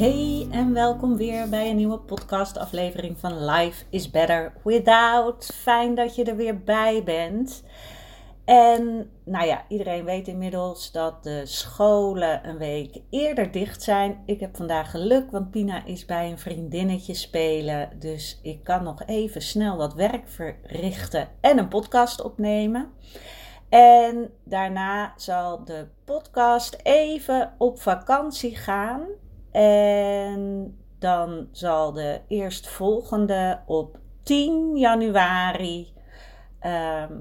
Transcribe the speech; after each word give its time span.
Hey 0.00 0.48
en 0.50 0.72
welkom 0.72 1.16
weer 1.16 1.48
bij 1.48 1.70
een 1.70 1.76
nieuwe 1.76 1.98
podcastaflevering 1.98 3.18
van 3.18 3.44
Life 3.44 3.84
is 3.90 4.10
Better 4.10 4.52
Without. 4.64 5.50
Fijn 5.54 5.94
dat 5.94 6.14
je 6.14 6.24
er 6.24 6.36
weer 6.36 6.62
bij 6.62 7.02
bent. 7.04 7.62
En 8.44 9.10
nou 9.24 9.46
ja, 9.46 9.64
iedereen 9.68 10.04
weet 10.04 10.28
inmiddels 10.28 10.92
dat 10.92 11.22
de 11.22 11.46
scholen 11.46 12.48
een 12.48 12.58
week 12.58 13.00
eerder 13.10 13.52
dicht 13.52 13.82
zijn. 13.82 14.22
Ik 14.26 14.40
heb 14.40 14.56
vandaag 14.56 14.90
geluk, 14.90 15.30
want 15.30 15.50
Pina 15.50 15.84
is 15.84 16.04
bij 16.04 16.30
een 16.30 16.38
vriendinnetje 16.38 17.14
spelen. 17.14 17.90
Dus 17.98 18.38
ik 18.42 18.64
kan 18.64 18.82
nog 18.82 19.02
even 19.06 19.42
snel 19.42 19.76
wat 19.76 19.94
werk 19.94 20.28
verrichten 20.28 21.28
en 21.40 21.58
een 21.58 21.68
podcast 21.68 22.22
opnemen. 22.22 22.90
En 23.68 24.30
daarna 24.44 25.12
zal 25.16 25.64
de 25.64 25.86
podcast 26.04 26.78
even 26.82 27.54
op 27.58 27.80
vakantie 27.80 28.56
gaan. 28.56 29.02
En 29.50 30.74
dan 30.98 31.48
zal 31.52 31.92
de 31.92 32.20
eerstvolgende 32.28 33.60
op 33.66 33.98
10 34.22 34.76
januari 34.76 35.92
ehm, 36.58 37.12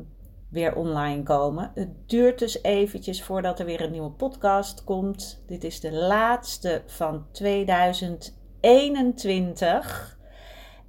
weer 0.49 0.75
online 0.75 1.23
komen. 1.23 1.71
Het 1.75 2.09
duurt 2.09 2.39
dus 2.39 2.63
eventjes 2.63 3.23
voordat 3.23 3.59
er 3.59 3.65
weer 3.65 3.81
een 3.81 3.91
nieuwe 3.91 4.11
podcast 4.11 4.83
komt. 4.83 5.43
Dit 5.47 5.63
is 5.63 5.79
de 5.79 5.93
laatste 5.93 6.83
van 6.85 7.25
2021. 7.31 10.17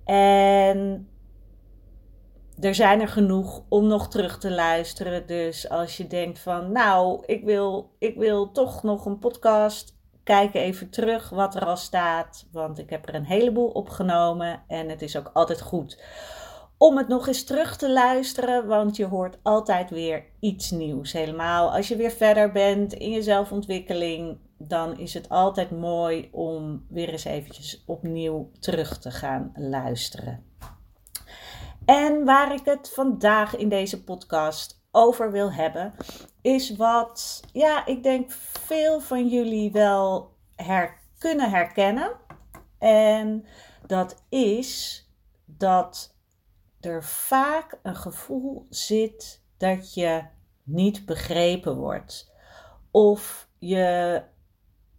En 0.05 1.09
er 2.61 2.75
zijn 2.75 3.01
er 3.01 3.09
genoeg 3.09 3.63
om 3.69 3.87
nog 3.87 4.09
terug 4.09 4.39
te 4.39 4.51
luisteren. 4.51 5.27
Dus 5.27 5.69
als 5.69 5.97
je 5.97 6.07
denkt 6.07 6.39
van, 6.39 6.73
nou, 6.73 7.23
ik 7.27 7.45
wil, 7.45 7.95
ik 7.99 8.17
wil 8.17 8.53
toch 8.53 8.83
nog 8.83 9.07
een 9.07 9.19
podcast 9.19 9.99
kijk 10.25 10.55
even 10.55 10.91
terug 10.91 11.29
wat 11.29 11.55
er 11.55 11.65
al 11.65 11.77
staat, 11.77 12.47
want 12.53 12.79
ik 12.79 12.91
heb 12.91 13.09
er 13.09 13.15
een 13.15 13.25
heleboel 13.25 13.69
opgenomen 13.69 14.63
en 14.67 14.89
het 14.89 15.03
is 15.03 15.17
ook 15.17 15.31
altijd 15.33 15.61
goed 15.61 15.99
om 16.81 16.97
het 16.97 17.09
nog 17.09 17.27
eens 17.27 17.45
terug 17.45 17.77
te 17.77 17.93
luisteren, 17.93 18.67
want 18.67 18.97
je 18.97 19.05
hoort 19.05 19.39
altijd 19.43 19.91
weer 19.91 20.25
iets 20.39 20.71
nieuws. 20.71 21.13
Helemaal 21.13 21.73
als 21.73 21.89
je 21.89 21.97
weer 21.97 22.11
verder 22.11 22.53
bent 22.53 22.93
in 22.93 23.11
je 23.11 23.23
zelfontwikkeling, 23.23 24.39
dan 24.59 24.99
is 24.99 25.15
het 25.15 25.29
altijd 25.29 25.71
mooi 25.71 26.29
om 26.33 26.87
weer 26.89 27.09
eens 27.09 27.25
eventjes 27.25 27.83
opnieuw 27.87 28.51
terug 28.61 28.99
te 28.99 29.11
gaan 29.11 29.53
luisteren. 29.55 30.45
En 31.85 32.25
waar 32.25 32.55
ik 32.55 32.65
het 32.65 32.91
vandaag 32.95 33.57
in 33.57 33.69
deze 33.69 34.05
podcast 34.05 34.80
over 34.91 35.31
wil 35.33 35.53
hebben, 35.53 35.95
is 36.41 36.77
wat, 36.77 37.43
ja, 37.53 37.87
ik 37.87 38.03
denk 38.03 38.31
veel 38.31 39.01
van 39.01 39.29
jullie 39.29 39.73
wel 39.73 40.35
her, 40.57 40.99
kunnen 41.19 41.51
herkennen. 41.51 42.13
En 42.79 43.47
dat 43.87 44.25
is 44.29 45.05
dat 45.45 46.15
er 46.81 47.05
vaak 47.05 47.79
een 47.83 47.97
gevoel 47.97 48.67
zit 48.69 49.43
dat 49.57 49.95
je 49.95 50.23
niet 50.63 51.07
begrepen 51.07 51.77
wordt. 51.77 52.33
Of 52.91 53.49
je 53.59 54.23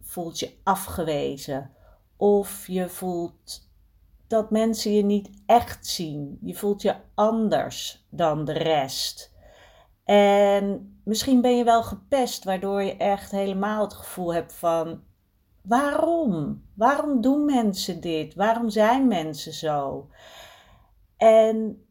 voelt 0.00 0.38
je 0.38 0.54
afgewezen. 0.62 1.70
Of 2.16 2.66
je 2.66 2.88
voelt 2.88 3.70
dat 4.26 4.50
mensen 4.50 4.92
je 4.92 5.04
niet 5.04 5.30
echt 5.46 5.86
zien. 5.86 6.38
Je 6.42 6.54
voelt 6.54 6.82
je 6.82 6.94
anders 7.14 8.06
dan 8.10 8.44
de 8.44 8.52
rest. 8.52 9.31
En 10.04 10.96
misschien 11.04 11.40
ben 11.40 11.56
je 11.56 11.64
wel 11.64 11.82
gepest, 11.82 12.44
waardoor 12.44 12.82
je 12.82 12.96
echt 12.96 13.30
helemaal 13.30 13.82
het 13.82 13.94
gevoel 13.94 14.34
hebt 14.34 14.52
van: 14.52 15.02
waarom? 15.62 16.62
Waarom 16.74 17.20
doen 17.20 17.44
mensen 17.44 18.00
dit? 18.00 18.34
Waarom 18.34 18.70
zijn 18.70 19.08
mensen 19.08 19.52
zo? 19.52 20.08
En 21.16 21.86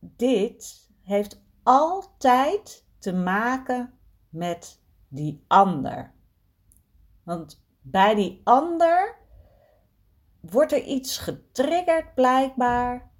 dit 0.00 0.90
heeft 1.02 1.42
altijd 1.62 2.86
te 2.98 3.12
maken 3.12 3.98
met 4.28 4.82
die 5.08 5.44
ander. 5.46 6.12
Want 7.22 7.64
bij 7.80 8.14
die 8.14 8.40
ander 8.44 9.16
wordt 10.40 10.72
er 10.72 10.82
iets 10.82 11.18
getriggerd 11.18 12.14
blijkbaar, 12.14 13.10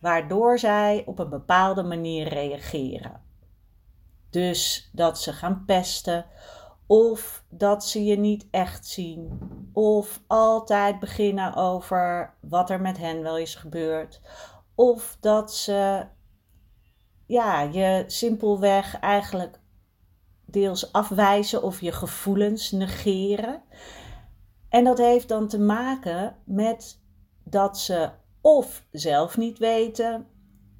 waardoor 0.00 0.58
zij 0.58 1.02
op 1.06 1.18
een 1.18 1.28
bepaalde 1.28 1.82
manier 1.82 2.28
reageren. 2.28 3.23
Dus 4.34 4.90
dat 4.92 5.20
ze 5.20 5.32
gaan 5.32 5.64
pesten, 5.66 6.26
of 6.86 7.44
dat 7.48 7.84
ze 7.84 8.04
je 8.04 8.16
niet 8.16 8.46
echt 8.50 8.86
zien, 8.86 9.38
of 9.72 10.20
altijd 10.26 10.98
beginnen 10.98 11.54
over 11.54 12.34
wat 12.40 12.70
er 12.70 12.80
met 12.80 12.98
hen 12.98 13.22
wel 13.22 13.38
is 13.38 13.54
gebeurd, 13.54 14.20
of 14.74 15.16
dat 15.20 15.54
ze 15.54 16.06
ja, 17.26 17.60
je 17.60 18.04
simpelweg 18.06 18.98
eigenlijk 18.98 19.60
deels 20.46 20.92
afwijzen 20.92 21.62
of 21.62 21.80
je 21.80 21.92
gevoelens 21.92 22.70
negeren. 22.70 23.62
En 24.68 24.84
dat 24.84 24.98
heeft 24.98 25.28
dan 25.28 25.48
te 25.48 25.60
maken 25.60 26.36
met 26.44 27.00
dat 27.44 27.78
ze 27.78 28.10
of 28.40 28.86
zelf 28.90 29.36
niet 29.36 29.58
weten 29.58 30.26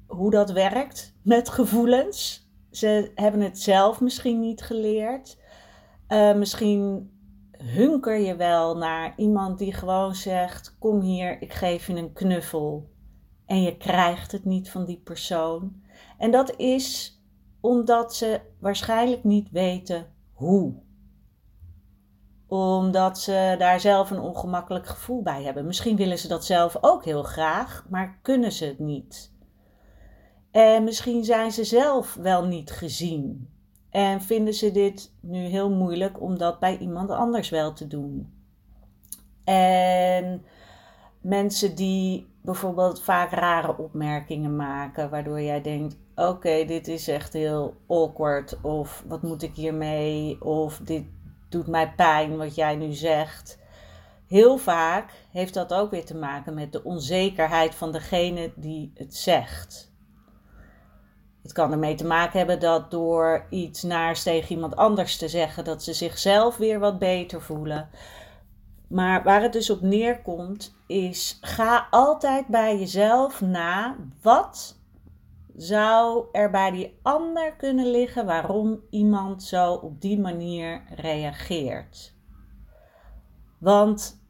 hoe 0.07 0.31
dat 0.31 0.51
werkt 0.51 1.15
met 1.21 1.49
gevoelens 1.49 2.44
ze 2.75 3.11
hebben 3.15 3.41
het 3.41 3.59
zelf 3.59 4.01
misschien 4.01 4.39
niet 4.39 4.61
geleerd. 4.61 5.37
Uh, 6.07 6.35
misschien 6.35 7.09
hunker 7.57 8.17
je 8.17 8.35
wel 8.35 8.77
naar 8.77 9.13
iemand 9.17 9.57
die 9.57 9.73
gewoon 9.73 10.15
zegt: 10.15 10.75
Kom 10.79 11.01
hier, 11.01 11.41
ik 11.41 11.53
geef 11.53 11.87
je 11.87 11.95
een 11.95 12.13
knuffel. 12.13 12.89
En 13.45 13.61
je 13.61 13.77
krijgt 13.77 14.31
het 14.31 14.45
niet 14.45 14.71
van 14.71 14.85
die 14.85 15.01
persoon. 15.03 15.83
En 16.17 16.31
dat 16.31 16.55
is 16.57 17.19
omdat 17.61 18.15
ze 18.15 18.41
waarschijnlijk 18.59 19.23
niet 19.23 19.51
weten 19.51 20.13
hoe. 20.33 20.83
Omdat 22.47 23.19
ze 23.19 23.55
daar 23.57 23.79
zelf 23.79 24.11
een 24.11 24.19
ongemakkelijk 24.19 24.87
gevoel 24.87 25.21
bij 25.21 25.43
hebben. 25.43 25.65
Misschien 25.65 25.95
willen 25.95 26.19
ze 26.19 26.27
dat 26.27 26.45
zelf 26.45 26.77
ook 26.81 27.05
heel 27.05 27.23
graag, 27.23 27.85
maar 27.89 28.19
kunnen 28.21 28.51
ze 28.51 28.65
het 28.65 28.79
niet. 28.79 29.34
En 30.55 30.83
misschien 30.83 31.23
zijn 31.23 31.51
ze 31.51 31.63
zelf 31.63 32.13
wel 32.13 32.45
niet 32.45 32.71
gezien. 32.71 33.49
En 33.89 34.21
vinden 34.21 34.53
ze 34.53 34.71
dit 34.71 35.11
nu 35.19 35.37
heel 35.37 35.69
moeilijk 35.69 36.21
om 36.21 36.37
dat 36.37 36.59
bij 36.59 36.77
iemand 36.77 37.09
anders 37.09 37.49
wel 37.49 37.73
te 37.73 37.87
doen. 37.87 38.33
En 39.43 40.45
mensen 41.21 41.75
die 41.75 42.27
bijvoorbeeld 42.41 43.03
vaak 43.03 43.31
rare 43.31 43.77
opmerkingen 43.77 44.55
maken, 44.55 45.09
waardoor 45.09 45.41
jij 45.41 45.61
denkt: 45.61 45.97
oké, 46.15 46.65
dit 46.65 46.87
is 46.87 47.07
echt 47.07 47.33
heel 47.33 47.75
awkward, 47.87 48.61
of 48.61 49.03
wat 49.07 49.21
moet 49.21 49.43
ik 49.43 49.55
hiermee, 49.55 50.41
of 50.41 50.77
dit 50.77 51.03
doet 51.49 51.67
mij 51.67 51.93
pijn 51.95 52.37
wat 52.37 52.55
jij 52.55 52.75
nu 52.75 52.93
zegt. 52.93 53.59
Heel 54.27 54.57
vaak 54.57 55.11
heeft 55.31 55.53
dat 55.53 55.73
ook 55.73 55.91
weer 55.91 56.05
te 56.05 56.17
maken 56.17 56.53
met 56.53 56.71
de 56.71 56.83
onzekerheid 56.83 57.75
van 57.75 57.91
degene 57.91 58.51
die 58.55 58.91
het 58.93 59.15
zegt. 59.15 59.93
Het 61.45 61.53
kan 61.53 61.71
ermee 61.71 61.95
te 61.95 62.05
maken 62.05 62.37
hebben 62.37 62.59
dat 62.59 62.91
door 62.91 63.45
iets 63.49 63.83
naars 63.83 64.23
tegen 64.23 64.55
iemand 64.55 64.75
anders 64.75 65.17
te 65.17 65.27
zeggen, 65.27 65.63
dat 65.63 65.83
ze 65.83 65.93
zichzelf 65.93 66.57
weer 66.57 66.79
wat 66.79 66.99
beter 66.99 67.41
voelen. 67.41 67.89
Maar 68.87 69.23
waar 69.23 69.41
het 69.41 69.53
dus 69.53 69.69
op 69.69 69.81
neerkomt, 69.81 70.75
is 70.87 71.37
ga 71.41 71.87
altijd 71.89 72.47
bij 72.47 72.79
jezelf 72.79 73.41
na 73.41 73.95
wat 74.21 74.79
zou 75.55 76.25
er 76.31 76.49
bij 76.49 76.71
die 76.71 76.99
ander 77.01 77.55
kunnen 77.55 77.91
liggen 77.91 78.25
waarom 78.25 78.81
iemand 78.89 79.43
zo 79.43 79.73
op 79.73 80.01
die 80.01 80.19
manier 80.19 80.81
reageert? 80.95 82.13
Want 83.57 84.21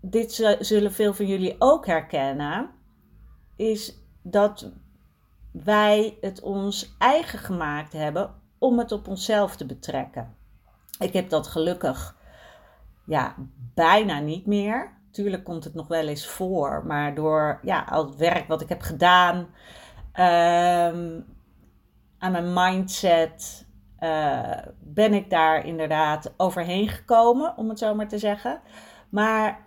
dit 0.00 0.56
zullen 0.60 0.92
veel 0.92 1.14
van 1.14 1.26
jullie 1.26 1.56
ook 1.58 1.86
herkennen, 1.86 2.70
is 3.56 3.98
dat 4.22 4.72
wij 5.52 6.18
het 6.20 6.40
ons 6.40 6.94
eigen 6.98 7.38
gemaakt 7.38 7.92
hebben 7.92 8.34
om 8.58 8.78
het 8.78 8.92
op 8.92 9.08
onszelf 9.08 9.56
te 9.56 9.66
betrekken. 9.66 10.36
Ik 10.98 11.12
heb 11.12 11.28
dat 11.28 11.46
gelukkig 11.46 12.16
ja, 13.06 13.34
bijna 13.74 14.18
niet 14.18 14.46
meer. 14.46 14.98
Tuurlijk 15.10 15.44
komt 15.44 15.64
het 15.64 15.74
nog 15.74 15.88
wel 15.88 16.06
eens 16.06 16.26
voor, 16.26 16.86
maar 16.86 17.14
door 17.14 17.58
ja, 17.62 17.84
al 17.88 18.06
het 18.06 18.16
werk 18.16 18.48
wat 18.48 18.60
ik 18.60 18.68
heb 18.68 18.80
gedaan, 18.80 19.36
um, 19.36 21.24
aan 22.18 22.32
mijn 22.32 22.52
mindset, 22.52 23.66
uh, 24.00 24.58
ben 24.78 25.14
ik 25.14 25.30
daar 25.30 25.66
inderdaad 25.66 26.34
overheen 26.36 26.88
gekomen, 26.88 27.56
om 27.56 27.68
het 27.68 27.78
zo 27.78 27.94
maar 27.94 28.08
te 28.08 28.18
zeggen. 28.18 28.60
Maar 29.08 29.66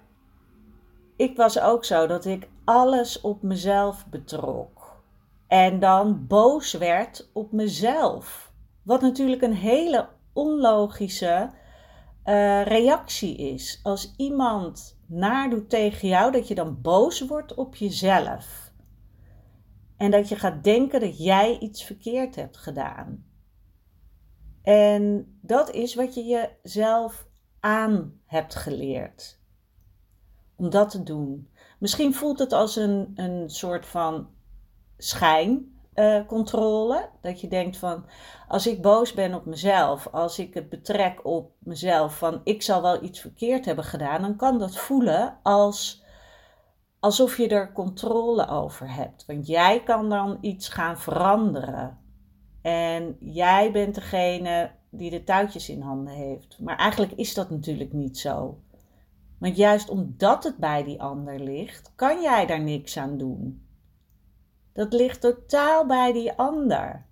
ik 1.15 1.37
was 1.37 1.59
ook 1.59 1.85
zo 1.85 2.07
dat 2.07 2.25
ik 2.25 2.47
alles 2.63 3.21
op 3.21 3.41
mezelf 3.41 4.05
betrok. 4.07 4.82
En 5.53 5.79
dan 5.79 6.27
boos 6.27 6.73
werd 6.73 7.29
op 7.33 7.51
mezelf. 7.51 8.53
Wat 8.83 9.01
natuurlijk 9.01 9.41
een 9.41 9.53
hele 9.53 10.09
onlogische 10.33 11.49
uh, 12.25 12.65
reactie 12.65 13.37
is. 13.37 13.79
Als 13.83 14.13
iemand 14.17 14.99
nadoet 15.07 15.69
tegen 15.69 16.07
jou, 16.07 16.31
dat 16.31 16.47
je 16.47 16.55
dan 16.55 16.81
boos 16.81 17.21
wordt 17.21 17.53
op 17.53 17.75
jezelf. 17.75 18.71
En 19.97 20.11
dat 20.11 20.29
je 20.29 20.35
gaat 20.35 20.63
denken 20.63 20.99
dat 20.99 21.23
jij 21.23 21.57
iets 21.59 21.83
verkeerd 21.83 22.35
hebt 22.35 22.57
gedaan. 22.57 23.25
En 24.61 25.33
dat 25.41 25.71
is 25.71 25.95
wat 25.95 26.13
je 26.13 26.23
jezelf 26.23 27.27
aan 27.59 28.19
hebt 28.25 28.55
geleerd. 28.55 29.39
Om 30.55 30.69
dat 30.69 30.89
te 30.89 31.03
doen. 31.03 31.49
Misschien 31.79 32.13
voelt 32.13 32.39
het 32.39 32.53
als 32.53 32.75
een, 32.75 33.11
een 33.15 33.49
soort 33.49 33.85
van 33.85 34.27
schijncontrole. 35.03 37.09
dat 37.21 37.41
je 37.41 37.47
denkt 37.47 37.77
van, 37.77 38.05
als 38.47 38.67
ik 38.67 38.81
boos 38.81 39.13
ben 39.13 39.33
op 39.33 39.45
mezelf, 39.45 40.07
als 40.07 40.39
ik 40.39 40.53
het 40.53 40.69
betrek 40.69 41.25
op 41.25 41.51
mezelf 41.59 42.17
van 42.17 42.41
ik 42.43 42.61
zal 42.61 42.81
wel 42.81 43.03
iets 43.03 43.19
verkeerd 43.19 43.65
hebben 43.65 43.85
gedaan, 43.85 44.21
dan 44.21 44.35
kan 44.35 44.59
dat 44.59 44.75
voelen 44.75 45.37
als 45.43 46.03
alsof 46.99 47.37
je 47.37 47.47
er 47.47 47.71
controle 47.71 48.47
over 48.47 48.93
hebt. 48.93 49.25
Want 49.25 49.47
jij 49.47 49.83
kan 49.83 50.09
dan 50.09 50.37
iets 50.41 50.69
gaan 50.69 50.99
veranderen. 50.99 51.97
En 52.61 53.15
jij 53.19 53.71
bent 53.71 53.95
degene 53.95 54.71
die 54.89 55.09
de 55.09 55.23
touwtjes 55.23 55.69
in 55.69 55.81
handen 55.81 56.13
heeft. 56.13 56.59
Maar 56.59 56.77
eigenlijk 56.77 57.11
is 57.11 57.33
dat 57.33 57.49
natuurlijk 57.49 57.93
niet 57.93 58.17
zo. 58.17 58.59
Want 59.37 59.55
juist 59.55 59.89
omdat 59.89 60.43
het 60.43 60.57
bij 60.57 60.83
die 60.83 61.01
ander 61.01 61.39
ligt, 61.39 61.91
kan 61.95 62.21
jij 62.21 62.45
daar 62.45 62.61
niks 62.61 62.97
aan 62.97 63.17
doen. 63.17 63.62
Dat 64.73 64.93
ligt 64.93 65.21
totaal 65.21 65.85
bij 65.85 66.13
die 66.13 66.33
ander. 66.33 67.05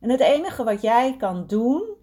En 0.00 0.10
het 0.10 0.20
enige 0.20 0.64
wat 0.64 0.82
jij 0.82 1.16
kan 1.16 1.46
doen, 1.46 1.96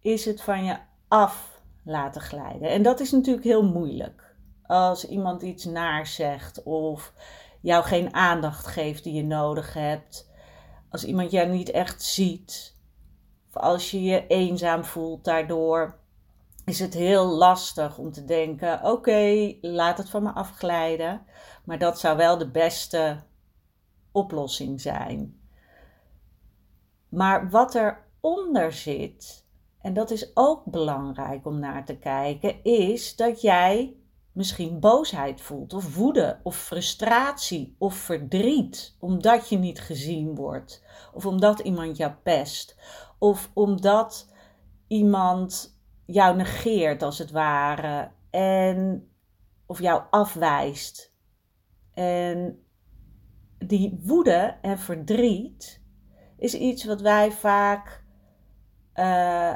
is 0.00 0.24
het 0.24 0.42
van 0.42 0.64
je 0.64 0.76
af 1.08 1.62
laten 1.84 2.20
glijden. 2.20 2.68
En 2.68 2.82
dat 2.82 3.00
is 3.00 3.10
natuurlijk 3.10 3.44
heel 3.44 3.64
moeilijk. 3.64 4.36
Als 4.66 5.08
iemand 5.08 5.42
iets 5.42 5.64
naar 5.64 6.06
zegt 6.06 6.62
of 6.62 7.12
jou 7.60 7.84
geen 7.84 8.14
aandacht 8.14 8.66
geeft 8.66 9.04
die 9.04 9.14
je 9.14 9.24
nodig 9.24 9.74
hebt. 9.74 10.30
Als 10.90 11.04
iemand 11.04 11.30
jou 11.30 11.48
niet 11.48 11.70
echt 11.70 12.02
ziet. 12.02 12.76
Of 13.48 13.62
als 13.62 13.90
je 13.90 14.02
je 14.02 14.26
eenzaam 14.26 14.84
voelt 14.84 15.24
daardoor. 15.24 15.98
Is 16.64 16.78
het 16.78 16.94
heel 16.94 17.26
lastig 17.26 17.98
om 17.98 18.12
te 18.12 18.24
denken: 18.24 18.84
oké, 18.84 19.54
laat 19.60 19.98
het 19.98 20.10
van 20.10 20.22
me 20.22 20.32
afglijden. 20.32 21.26
Maar 21.64 21.78
dat 21.78 22.00
zou 22.00 22.16
wel 22.16 22.38
de 22.38 22.50
beste 22.50 23.22
oplossing 24.12 24.80
zijn. 24.80 25.40
Maar 27.08 27.50
wat 27.50 27.74
eronder 27.74 28.72
zit, 28.72 29.46
en 29.80 29.94
dat 29.94 30.10
is 30.10 30.30
ook 30.34 30.64
belangrijk 30.64 31.46
om 31.46 31.58
naar 31.58 31.84
te 31.84 31.96
kijken, 31.96 32.64
is 32.64 33.16
dat 33.16 33.40
jij 33.40 33.96
misschien 34.32 34.80
boosheid 34.80 35.40
voelt, 35.40 35.72
of 35.72 35.94
woede, 35.94 36.40
of 36.42 36.56
frustratie, 36.56 37.74
of 37.78 37.94
verdriet, 37.94 38.96
omdat 38.98 39.48
je 39.48 39.58
niet 39.58 39.80
gezien 39.80 40.34
wordt, 40.34 40.84
of 41.12 41.26
omdat 41.26 41.58
iemand 41.58 41.96
jou 41.96 42.12
pest, 42.22 42.76
of 43.18 43.50
omdat 43.54 44.32
iemand 44.86 45.78
jou 46.06 46.36
negeert 46.36 47.02
als 47.02 47.18
het 47.18 47.30
ware, 47.30 48.10
en 48.30 49.08
of 49.66 49.80
jou 49.80 50.02
afwijst. 50.10 51.14
En 51.92 52.62
die 53.58 54.00
woede 54.02 54.56
en 54.62 54.78
verdriet 54.78 55.82
is 56.36 56.54
iets 56.54 56.84
wat 56.84 57.00
wij 57.00 57.32
vaak. 57.32 58.04
Uh, 58.94 59.54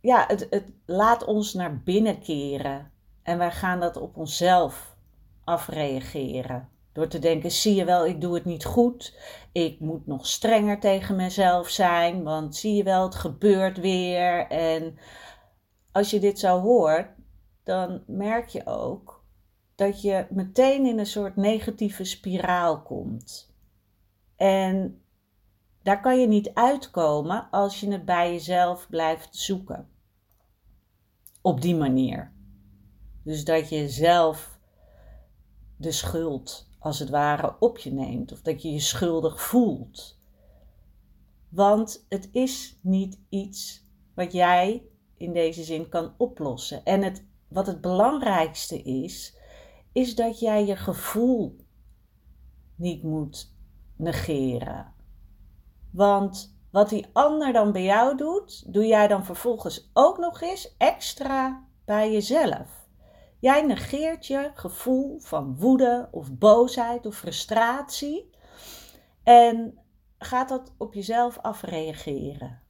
ja, 0.00 0.24
het, 0.26 0.46
het 0.50 0.72
laat 0.86 1.24
ons 1.24 1.54
naar 1.54 1.82
binnen 1.82 2.20
keren. 2.20 2.90
En 3.22 3.38
wij 3.38 3.50
gaan 3.50 3.80
dat 3.80 3.96
op 3.96 4.16
onszelf 4.16 4.96
afreageren. 5.44 6.68
Door 6.92 7.08
te 7.08 7.18
denken: 7.18 7.50
zie 7.50 7.74
je 7.74 7.84
wel, 7.84 8.06
ik 8.06 8.20
doe 8.20 8.34
het 8.34 8.44
niet 8.44 8.64
goed. 8.64 9.18
Ik 9.52 9.80
moet 9.80 10.06
nog 10.06 10.26
strenger 10.26 10.80
tegen 10.80 11.16
mezelf 11.16 11.68
zijn. 11.68 12.22
Want 12.22 12.56
zie 12.56 12.74
je 12.74 12.82
wel, 12.82 13.02
het 13.02 13.14
gebeurt 13.14 13.78
weer. 13.78 14.46
En 14.46 14.98
als 15.92 16.10
je 16.10 16.20
dit 16.20 16.38
zo 16.38 16.60
hoort, 16.60 17.08
dan 17.64 18.02
merk 18.06 18.48
je 18.48 18.66
ook 18.66 19.15
dat 19.76 20.02
je 20.02 20.26
meteen 20.30 20.86
in 20.86 20.98
een 20.98 21.06
soort 21.06 21.36
negatieve 21.36 22.04
spiraal 22.04 22.82
komt. 22.82 23.54
En 24.36 25.00
daar 25.82 26.00
kan 26.00 26.20
je 26.20 26.26
niet 26.26 26.50
uitkomen 26.54 27.50
als 27.50 27.80
je 27.80 27.90
het 27.90 28.04
bij 28.04 28.32
jezelf 28.32 28.86
blijft 28.90 29.36
zoeken. 29.36 29.88
Op 31.40 31.60
die 31.60 31.76
manier. 31.76 32.32
Dus 33.22 33.44
dat 33.44 33.68
je 33.68 33.88
zelf 33.88 34.58
de 35.76 35.92
schuld 35.92 36.68
als 36.78 36.98
het 36.98 37.10
ware 37.10 37.56
op 37.58 37.78
je 37.78 37.92
neemt 37.92 38.32
of 38.32 38.42
dat 38.42 38.62
je 38.62 38.72
je 38.72 38.80
schuldig 38.80 39.42
voelt. 39.42 40.18
Want 41.48 42.06
het 42.08 42.28
is 42.32 42.78
niet 42.82 43.18
iets 43.28 43.84
wat 44.14 44.32
jij 44.32 44.82
in 45.16 45.32
deze 45.32 45.64
zin 45.64 45.88
kan 45.88 46.14
oplossen. 46.16 46.84
En 46.84 47.02
het, 47.02 47.24
wat 47.48 47.66
het 47.66 47.80
belangrijkste 47.80 48.82
is, 48.82 49.35
is 49.96 50.14
dat 50.14 50.40
jij 50.40 50.66
je 50.66 50.76
gevoel 50.76 51.56
niet 52.74 53.02
moet 53.02 53.54
negeren. 53.96 54.94
Want 55.92 56.58
wat 56.70 56.88
die 56.88 57.06
ander 57.12 57.52
dan 57.52 57.72
bij 57.72 57.82
jou 57.82 58.16
doet, 58.16 58.72
doe 58.72 58.86
jij 58.86 59.08
dan 59.08 59.24
vervolgens 59.24 59.90
ook 59.92 60.18
nog 60.18 60.40
eens 60.40 60.74
extra 60.78 61.64
bij 61.84 62.12
jezelf. 62.12 62.88
Jij 63.38 63.62
negeert 63.62 64.26
je 64.26 64.50
gevoel 64.54 65.18
van 65.18 65.56
woede 65.58 66.08
of 66.10 66.32
boosheid 66.32 67.06
of 67.06 67.16
frustratie 67.16 68.30
en 69.22 69.78
gaat 70.18 70.48
dat 70.48 70.74
op 70.78 70.94
jezelf 70.94 71.38
afreageren. 71.38 72.62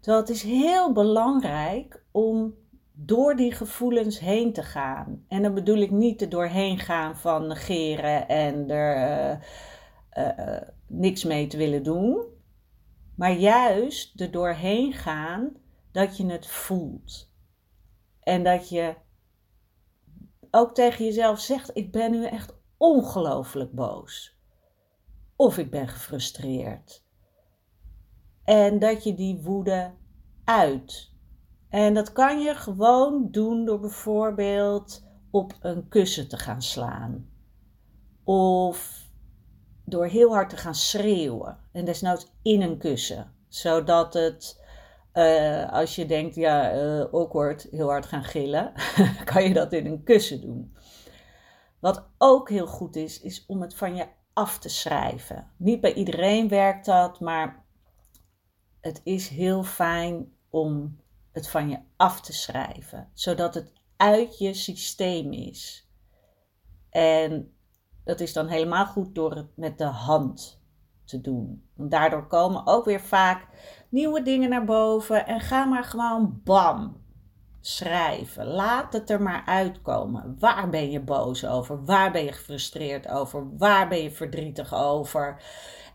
Terwijl 0.00 0.22
het 0.24 0.34
is 0.34 0.42
heel 0.42 0.92
belangrijk 0.92 2.04
om 2.10 2.54
door 2.96 3.36
die 3.36 3.52
gevoelens 3.52 4.18
heen 4.18 4.52
te 4.52 4.62
gaan. 4.62 5.24
En 5.28 5.42
dan 5.42 5.54
bedoel 5.54 5.78
ik 5.78 5.90
niet 5.90 6.22
er 6.22 6.28
doorheen 6.28 6.78
gaan 6.78 7.16
van 7.16 7.46
negeren 7.46 8.28
en 8.28 8.70
er 8.70 9.40
uh, 10.16 10.28
uh, 10.38 10.60
niks 10.86 11.24
mee 11.24 11.46
te 11.46 11.56
willen 11.56 11.82
doen. 11.82 12.24
Maar 13.16 13.32
juist 13.32 14.20
er 14.20 14.30
doorheen 14.30 14.92
gaan 14.92 15.56
dat 15.92 16.16
je 16.16 16.26
het 16.26 16.46
voelt. 16.46 17.32
En 18.20 18.42
dat 18.42 18.68
je 18.68 18.94
ook 20.50 20.74
tegen 20.74 21.04
jezelf 21.04 21.40
zegt: 21.40 21.70
Ik 21.76 21.92
ben 21.92 22.10
nu 22.10 22.24
echt 22.24 22.54
ongelooflijk 22.76 23.72
boos. 23.72 24.38
Of 25.36 25.58
ik 25.58 25.70
ben 25.70 25.88
gefrustreerd. 25.88 27.04
En 28.44 28.78
dat 28.78 29.04
je 29.04 29.14
die 29.14 29.40
woede 29.42 29.94
uit. 30.44 31.13
En 31.74 31.94
dat 31.94 32.12
kan 32.12 32.40
je 32.40 32.54
gewoon 32.54 33.28
doen 33.30 33.64
door 33.64 33.80
bijvoorbeeld 33.80 35.04
op 35.30 35.54
een 35.60 35.88
kussen 35.88 36.28
te 36.28 36.36
gaan 36.36 36.62
slaan. 36.62 37.28
Of 38.24 39.08
door 39.84 40.06
heel 40.06 40.32
hard 40.32 40.50
te 40.50 40.56
gaan 40.56 40.74
schreeuwen. 40.74 41.58
En 41.72 41.84
desnoods 41.84 42.26
in 42.42 42.62
een 42.62 42.78
kussen. 42.78 43.32
Zodat 43.48 44.14
het, 44.14 44.62
uh, 45.14 45.72
als 45.72 45.94
je 45.94 46.06
denkt, 46.06 46.34
ja, 46.34 46.74
uh, 46.74 47.00
awkward, 47.12 47.66
heel 47.70 47.88
hard 47.88 48.06
gaan 48.06 48.24
gillen, 48.24 48.72
kan 49.32 49.42
je 49.42 49.54
dat 49.54 49.72
in 49.72 49.86
een 49.86 50.02
kussen 50.02 50.40
doen. 50.40 50.76
Wat 51.80 52.06
ook 52.18 52.50
heel 52.50 52.66
goed 52.66 52.96
is, 52.96 53.20
is 53.20 53.44
om 53.46 53.62
het 53.62 53.74
van 53.74 53.96
je 53.96 54.06
af 54.32 54.58
te 54.58 54.68
schrijven. 54.68 55.50
Niet 55.56 55.80
bij 55.80 55.94
iedereen 55.94 56.48
werkt 56.48 56.86
dat, 56.86 57.20
maar 57.20 57.64
het 58.80 59.00
is 59.04 59.28
heel 59.28 59.62
fijn 59.62 60.32
om 60.50 61.02
het 61.34 61.48
van 61.48 61.68
je 61.68 61.78
af 61.96 62.20
te 62.20 62.32
schrijven, 62.32 63.08
zodat 63.12 63.54
het 63.54 63.72
uit 63.96 64.38
je 64.38 64.54
systeem 64.54 65.32
is. 65.32 65.88
En 66.90 67.54
dat 68.04 68.20
is 68.20 68.32
dan 68.32 68.48
helemaal 68.48 68.86
goed 68.86 69.14
door 69.14 69.34
het 69.34 69.56
met 69.56 69.78
de 69.78 69.84
hand 69.84 70.62
te 71.04 71.20
doen. 71.20 71.68
Want 71.74 71.90
daardoor 71.90 72.26
komen 72.26 72.66
ook 72.66 72.84
weer 72.84 73.00
vaak 73.00 73.46
nieuwe 73.88 74.22
dingen 74.22 74.50
naar 74.50 74.64
boven 74.64 75.26
en 75.26 75.40
ga 75.40 75.64
maar 75.64 75.84
gewoon 75.84 76.40
bam 76.44 77.02
schrijven. 77.60 78.46
Laat 78.46 78.92
het 78.92 79.10
er 79.10 79.22
maar 79.22 79.42
uitkomen. 79.46 80.36
Waar 80.38 80.70
ben 80.70 80.90
je 80.90 81.00
boos 81.00 81.46
over? 81.46 81.84
Waar 81.84 82.12
ben 82.12 82.24
je 82.24 82.32
gefrustreerd 82.32 83.08
over? 83.08 83.56
Waar 83.56 83.88
ben 83.88 84.02
je 84.02 84.10
verdrietig 84.10 84.74
over? 84.74 85.42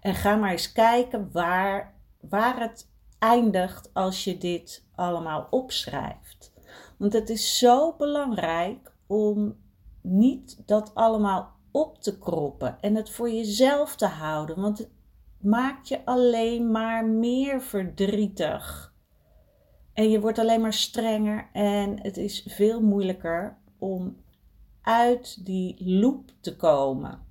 En 0.02 0.16
ga 0.16 0.36
maar 0.36 0.52
eens 0.52 0.72
kijken 0.72 1.30
waar, 1.32 1.96
waar 2.20 2.60
het 2.60 2.90
eindigt 3.20 3.90
als 3.94 4.24
je 4.24 4.38
dit 4.38 4.88
allemaal 5.00 5.48
opschrijft. 5.50 6.54
Want 6.98 7.14
het 7.14 7.30
is 7.30 7.58
zo 7.58 7.96
belangrijk 7.98 8.94
om 9.08 9.56
niet 10.02 10.64
dat 10.66 10.96
allemaal 10.96 11.52
op 11.72 12.02
te 12.02 12.20
kroppen 12.20 12.78
en 12.82 12.96
het 12.96 13.10
voor 13.10 13.30
jezelf 13.30 13.96
te 13.96 14.06
houden, 14.08 14.62
want 14.62 14.78
het 14.78 14.90
maakt 15.38 15.88
je 15.88 16.06
alleen 16.06 16.72
maar 16.72 17.06
meer 17.06 17.62
verdrietig. 17.62 18.94
En 19.94 20.10
je 20.10 20.20
wordt 20.20 20.40
alleen 20.40 20.62
maar 20.62 20.74
strenger 20.74 21.50
en 21.54 22.02
het 22.02 22.18
is 22.18 22.44
veel 22.48 22.82
moeilijker 22.82 23.58
om 23.78 24.18
uit 24.82 25.46
die 25.46 25.76
loop 25.86 26.32
te 26.40 26.56
komen. 26.56 27.28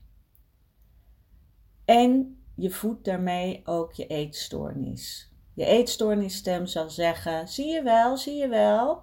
En 1.85 2.43
je 2.55 2.71
voedt 2.71 3.05
daarmee 3.05 3.61
ook 3.65 3.93
je 3.93 4.07
eetstoornis. 4.07 5.28
Je 5.59 5.65
eetstoornisstem 5.65 6.67
zal 6.67 6.91
zeggen: 6.91 7.49
zie 7.49 7.67
je 7.67 7.83
wel, 7.83 8.17
zie 8.17 8.35
je 8.35 8.49
wel. 8.49 9.03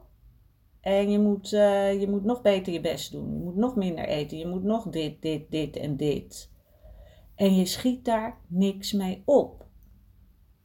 En 0.82 1.12
je 1.12 1.20
moet, 1.20 1.52
uh, 1.52 2.00
je 2.00 2.10
moet 2.10 2.24
nog 2.24 2.42
beter 2.42 2.74
je 2.74 2.82
best 2.82 3.12
doen. 3.12 3.34
Je 3.34 3.44
moet 3.44 3.56
nog 3.56 3.76
minder 3.76 4.08
eten. 4.08 4.38
Je 4.38 4.48
moet 4.48 4.64
nog 4.64 4.90
dit, 4.90 5.22
dit, 5.22 5.52
dit 5.52 5.76
en 5.76 5.98
dit. 5.98 6.52
En 7.36 7.56
je 7.56 7.66
schiet 7.66 8.06
daar 8.06 8.42
niks 8.48 8.92
mee 8.92 9.22
op. 9.26 9.66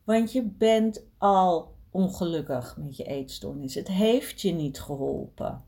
Want 0.04 0.32
je 0.32 0.42
bent 0.42 1.06
al 1.18 1.74
ongelukkig 1.90 2.76
met 2.76 2.96
je 2.96 3.04
eetstoornis. 3.04 3.74
Het 3.74 3.88
heeft 3.88 4.40
je 4.40 4.52
niet 4.52 4.80
geholpen. 4.80 5.64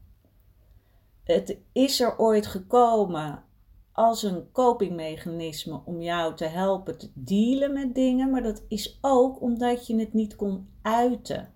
Het 1.25 1.59
is 1.73 2.00
er 2.00 2.19
ooit 2.19 2.47
gekomen 2.47 3.45
als 3.93 4.23
een 4.23 4.53
copingmechanisme 4.53 5.83
om 5.85 6.01
jou 6.01 6.37
te 6.37 6.45
helpen 6.45 6.99
te 6.99 7.11
dealen 7.15 7.73
met 7.73 7.95
dingen, 7.95 8.31
maar 8.31 8.43
dat 8.43 8.65
is 8.69 8.99
ook 9.01 9.41
omdat 9.41 9.87
je 9.87 9.99
het 9.99 10.13
niet 10.13 10.37
kon 10.37 10.69
uiten. 10.83 11.53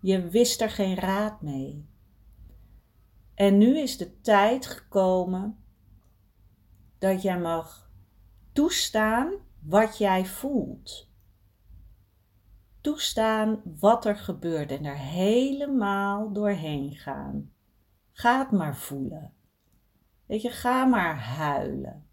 Je 0.00 0.28
wist 0.28 0.60
er 0.60 0.70
geen 0.70 0.96
raad 0.96 1.42
mee. 1.42 1.86
En 3.34 3.58
nu 3.58 3.78
is 3.78 3.96
de 3.96 4.20
tijd 4.20 4.66
gekomen 4.66 5.58
dat 6.98 7.22
jij 7.22 7.40
mag 7.40 7.90
toestaan 8.52 9.32
wat 9.60 9.98
jij 9.98 10.26
voelt. 10.26 11.08
Toestaan 12.80 13.62
wat 13.80 14.04
er 14.04 14.16
gebeurt 14.16 14.70
en 14.70 14.84
er 14.84 14.98
helemaal 14.98 16.32
doorheen 16.32 16.96
gaan. 16.96 17.52
Ga 18.12 18.38
het 18.38 18.50
maar 18.50 18.76
voelen. 18.76 19.33
Weet 20.26 20.42
je, 20.42 20.50
ga 20.50 20.84
maar 20.84 21.18
huilen. 21.18 22.06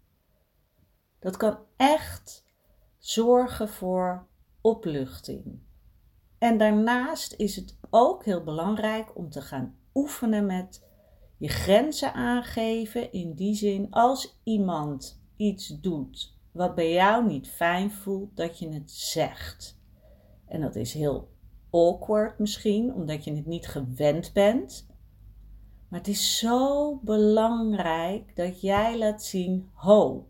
Dat 1.18 1.36
kan 1.36 1.58
echt 1.76 2.44
zorgen 2.98 3.68
voor 3.68 4.26
opluchting. 4.60 5.60
En 6.38 6.58
daarnaast 6.58 7.34
is 7.36 7.56
het 7.56 7.78
ook 7.90 8.24
heel 8.24 8.42
belangrijk 8.42 9.16
om 9.16 9.30
te 9.30 9.40
gaan 9.40 9.76
oefenen 9.94 10.46
met 10.46 10.86
je 11.36 11.48
grenzen 11.48 12.14
aangeven. 12.14 13.12
In 13.12 13.34
die 13.34 13.54
zin, 13.54 13.90
als 13.90 14.40
iemand 14.42 15.22
iets 15.36 15.80
doet 15.80 16.36
wat 16.52 16.74
bij 16.74 16.92
jou 16.92 17.26
niet 17.26 17.48
fijn 17.48 17.90
voelt, 17.90 18.36
dat 18.36 18.58
je 18.58 18.68
het 18.68 18.90
zegt. 18.90 19.80
En 20.46 20.60
dat 20.60 20.76
is 20.76 20.94
heel 20.94 21.30
awkward 21.70 22.38
misschien, 22.38 22.94
omdat 22.94 23.24
je 23.24 23.34
het 23.34 23.46
niet 23.46 23.66
gewend 23.66 24.32
bent. 24.32 24.86
Maar 25.92 26.00
het 26.00 26.10
is 26.10 26.38
zo 26.38 26.96
belangrijk 27.02 28.36
dat 28.36 28.60
jij 28.60 28.98
laat 28.98 29.22
zien: 29.22 29.70
ho, 29.72 30.28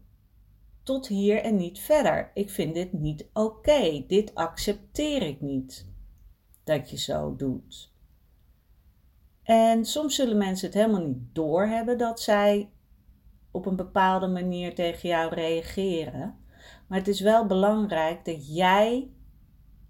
tot 0.82 1.06
hier 1.06 1.42
en 1.42 1.56
niet 1.56 1.78
verder. 1.78 2.30
Ik 2.34 2.50
vind 2.50 2.74
dit 2.74 2.92
niet 2.92 3.28
oké. 3.32 4.04
Dit 4.06 4.34
accepteer 4.34 5.22
ik 5.22 5.40
niet 5.40 5.86
dat 6.64 6.90
je 6.90 6.98
zo 6.98 7.36
doet. 7.36 7.92
En 9.42 9.84
soms 9.84 10.14
zullen 10.14 10.38
mensen 10.38 10.66
het 10.66 10.76
helemaal 10.76 11.06
niet 11.06 11.34
doorhebben 11.34 11.98
dat 11.98 12.20
zij 12.20 12.70
op 13.50 13.66
een 13.66 13.76
bepaalde 13.76 14.26
manier 14.26 14.74
tegen 14.74 15.08
jou 15.08 15.34
reageren. 15.34 16.36
Maar 16.88 16.98
het 16.98 17.08
is 17.08 17.20
wel 17.20 17.46
belangrijk 17.46 18.24
dat 18.24 18.54
jij 18.54 19.10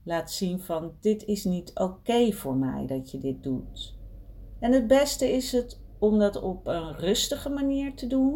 laat 0.02 0.32
zien 0.32 0.60
van 0.60 0.96
dit 1.00 1.24
is 1.24 1.44
niet 1.44 1.70
oké 1.74 2.32
voor 2.32 2.56
mij 2.56 2.86
dat 2.86 3.10
je 3.10 3.18
dit 3.18 3.42
doet. 3.42 4.00
En 4.62 4.72
het 4.72 4.86
beste 4.86 5.32
is 5.32 5.52
het 5.52 5.80
om 5.98 6.18
dat 6.18 6.42
op 6.42 6.66
een 6.66 6.96
rustige 6.96 7.48
manier 7.48 7.94
te 7.94 8.06
doen. 8.06 8.32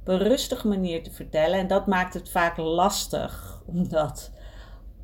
Op 0.00 0.08
een 0.08 0.18
rustige 0.18 0.68
manier 0.68 1.02
te 1.02 1.10
vertellen. 1.10 1.58
En 1.58 1.66
dat 1.66 1.86
maakt 1.86 2.14
het 2.14 2.30
vaak 2.30 2.56
lastig. 2.56 3.44
Omdat 3.66 4.32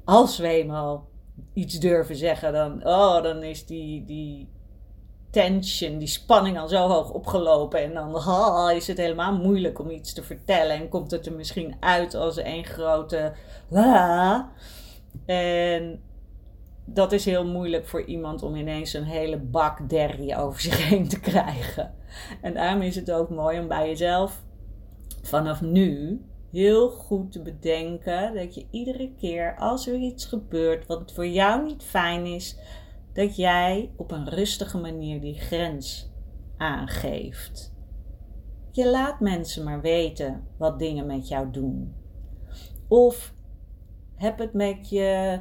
als 0.04 0.38
we 0.38 0.49
eenmaal 0.49 1.09
iets 1.54 1.78
durven 1.78 2.16
zeggen, 2.16 2.52
dan, 2.52 2.87
oh, 2.87 3.23
dan 3.23 3.42
is 3.42 3.66
die, 3.66 4.04
die 4.04 4.49
tension, 5.30 5.99
die 5.99 6.09
spanning 6.09 6.59
al 6.59 6.68
zo 6.68 6.88
hoog 6.88 7.11
opgelopen. 7.11 7.82
En 7.82 7.94
dan 7.94 8.14
oh, 8.28 8.71
is 8.75 8.87
het 8.87 8.99
helemaal 8.99 9.37
moeilijk 9.37 9.78
om 9.78 9.90
iets 9.90 10.12
te 10.12 10.23
vertellen. 10.23 10.76
En 10.76 10.88
komt 10.88 11.11
het 11.11 11.26
er 11.26 11.32
misschien 11.32 11.76
uit 11.80 12.14
als 12.14 12.37
een 12.37 12.64
grote 12.64 13.32
la. 13.68 14.50
En 15.26 16.02
dat 16.94 17.12
is 17.12 17.25
heel 17.25 17.46
moeilijk 17.46 17.87
voor 17.87 18.04
iemand 18.04 18.42
om 18.42 18.54
ineens 18.54 18.92
een 18.92 19.04
hele 19.04 19.38
bak 19.38 19.88
derrie 19.88 20.37
over 20.37 20.61
zich 20.61 20.76
heen 20.88 21.08
te 21.08 21.20
krijgen. 21.20 21.94
En 22.40 22.54
daarom 22.54 22.82
is 22.82 22.96
het 22.96 23.12
ook 23.12 23.30
mooi 23.30 23.58
om 23.58 23.68
bij 23.68 23.88
jezelf 23.88 24.42
vanaf 25.22 25.61
nu 25.61 26.20
heel 26.50 26.90
goed 26.90 27.32
te 27.32 27.42
bedenken 27.42 28.34
dat 28.34 28.54
je 28.54 28.66
iedere 28.70 29.12
keer 29.18 29.56
als 29.56 29.87
er 29.87 29.94
iets 29.94 30.25
gebeurt 30.25 30.87
wat 30.87 31.12
voor 31.12 31.26
jou 31.26 31.64
niet 31.64 31.82
fijn 31.82 32.26
is, 32.26 32.58
dat 33.12 33.37
jij 33.37 33.90
op 33.96 34.11
een 34.11 34.28
rustige 34.28 34.78
manier 34.78 35.20
die 35.20 35.38
grens 35.38 36.11
aangeeft. 36.56 37.75
Je 38.70 38.90
laat 38.90 39.20
mensen 39.20 39.64
maar 39.64 39.80
weten 39.80 40.46
wat 40.56 40.78
dingen 40.78 41.06
met 41.06 41.28
jou 41.28 41.50
doen. 41.50 41.94
Of 42.88 43.34
heb 44.14 44.38
het 44.38 44.52
met 44.52 44.88
je 44.88 45.40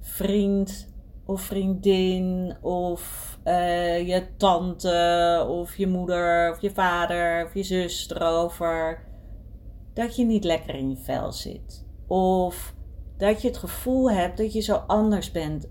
vriend 0.00 0.88
of 1.24 1.40
vriendin 1.40 2.56
of 2.60 3.38
uh, 3.44 4.08
je 4.08 4.26
tante 4.36 5.46
of 5.48 5.76
je 5.76 5.86
moeder 5.86 6.50
of 6.50 6.60
je 6.60 6.70
vader 6.70 7.44
of 7.44 7.54
je 7.54 7.62
zus 7.62 8.10
erover 8.10 9.08
dat 9.94 10.16
je 10.16 10.24
niet 10.24 10.44
lekker 10.44 10.74
in 10.74 10.90
je 10.90 10.96
vel 10.96 11.32
zit. 11.32 11.86
Of 12.06 12.74
dat 13.16 13.42
je 13.42 13.48
het 13.48 13.56
gevoel 13.56 14.10
hebt 14.10 14.38
dat 14.38 14.52
je 14.52 14.60
zo 14.60 14.74
anders 14.74 15.30
bent 15.30 15.68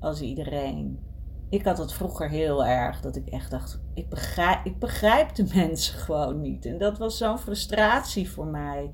als 0.00 0.20
iedereen. 0.20 1.06
Ik 1.50 1.64
had 1.64 1.78
het 1.78 1.92
vroeger 1.92 2.28
heel 2.28 2.66
erg, 2.66 3.00
dat 3.00 3.16
ik 3.16 3.28
echt 3.28 3.50
dacht, 3.50 3.80
ik 3.94 4.08
begrijp, 4.08 4.66
ik 4.66 4.78
begrijp 4.78 5.34
de 5.34 5.50
mensen 5.54 5.98
gewoon 5.98 6.40
niet. 6.40 6.66
En 6.66 6.78
dat 6.78 6.98
was 6.98 7.18
zo'n 7.18 7.38
frustratie 7.38 8.30
voor 8.30 8.46
mij. 8.46 8.90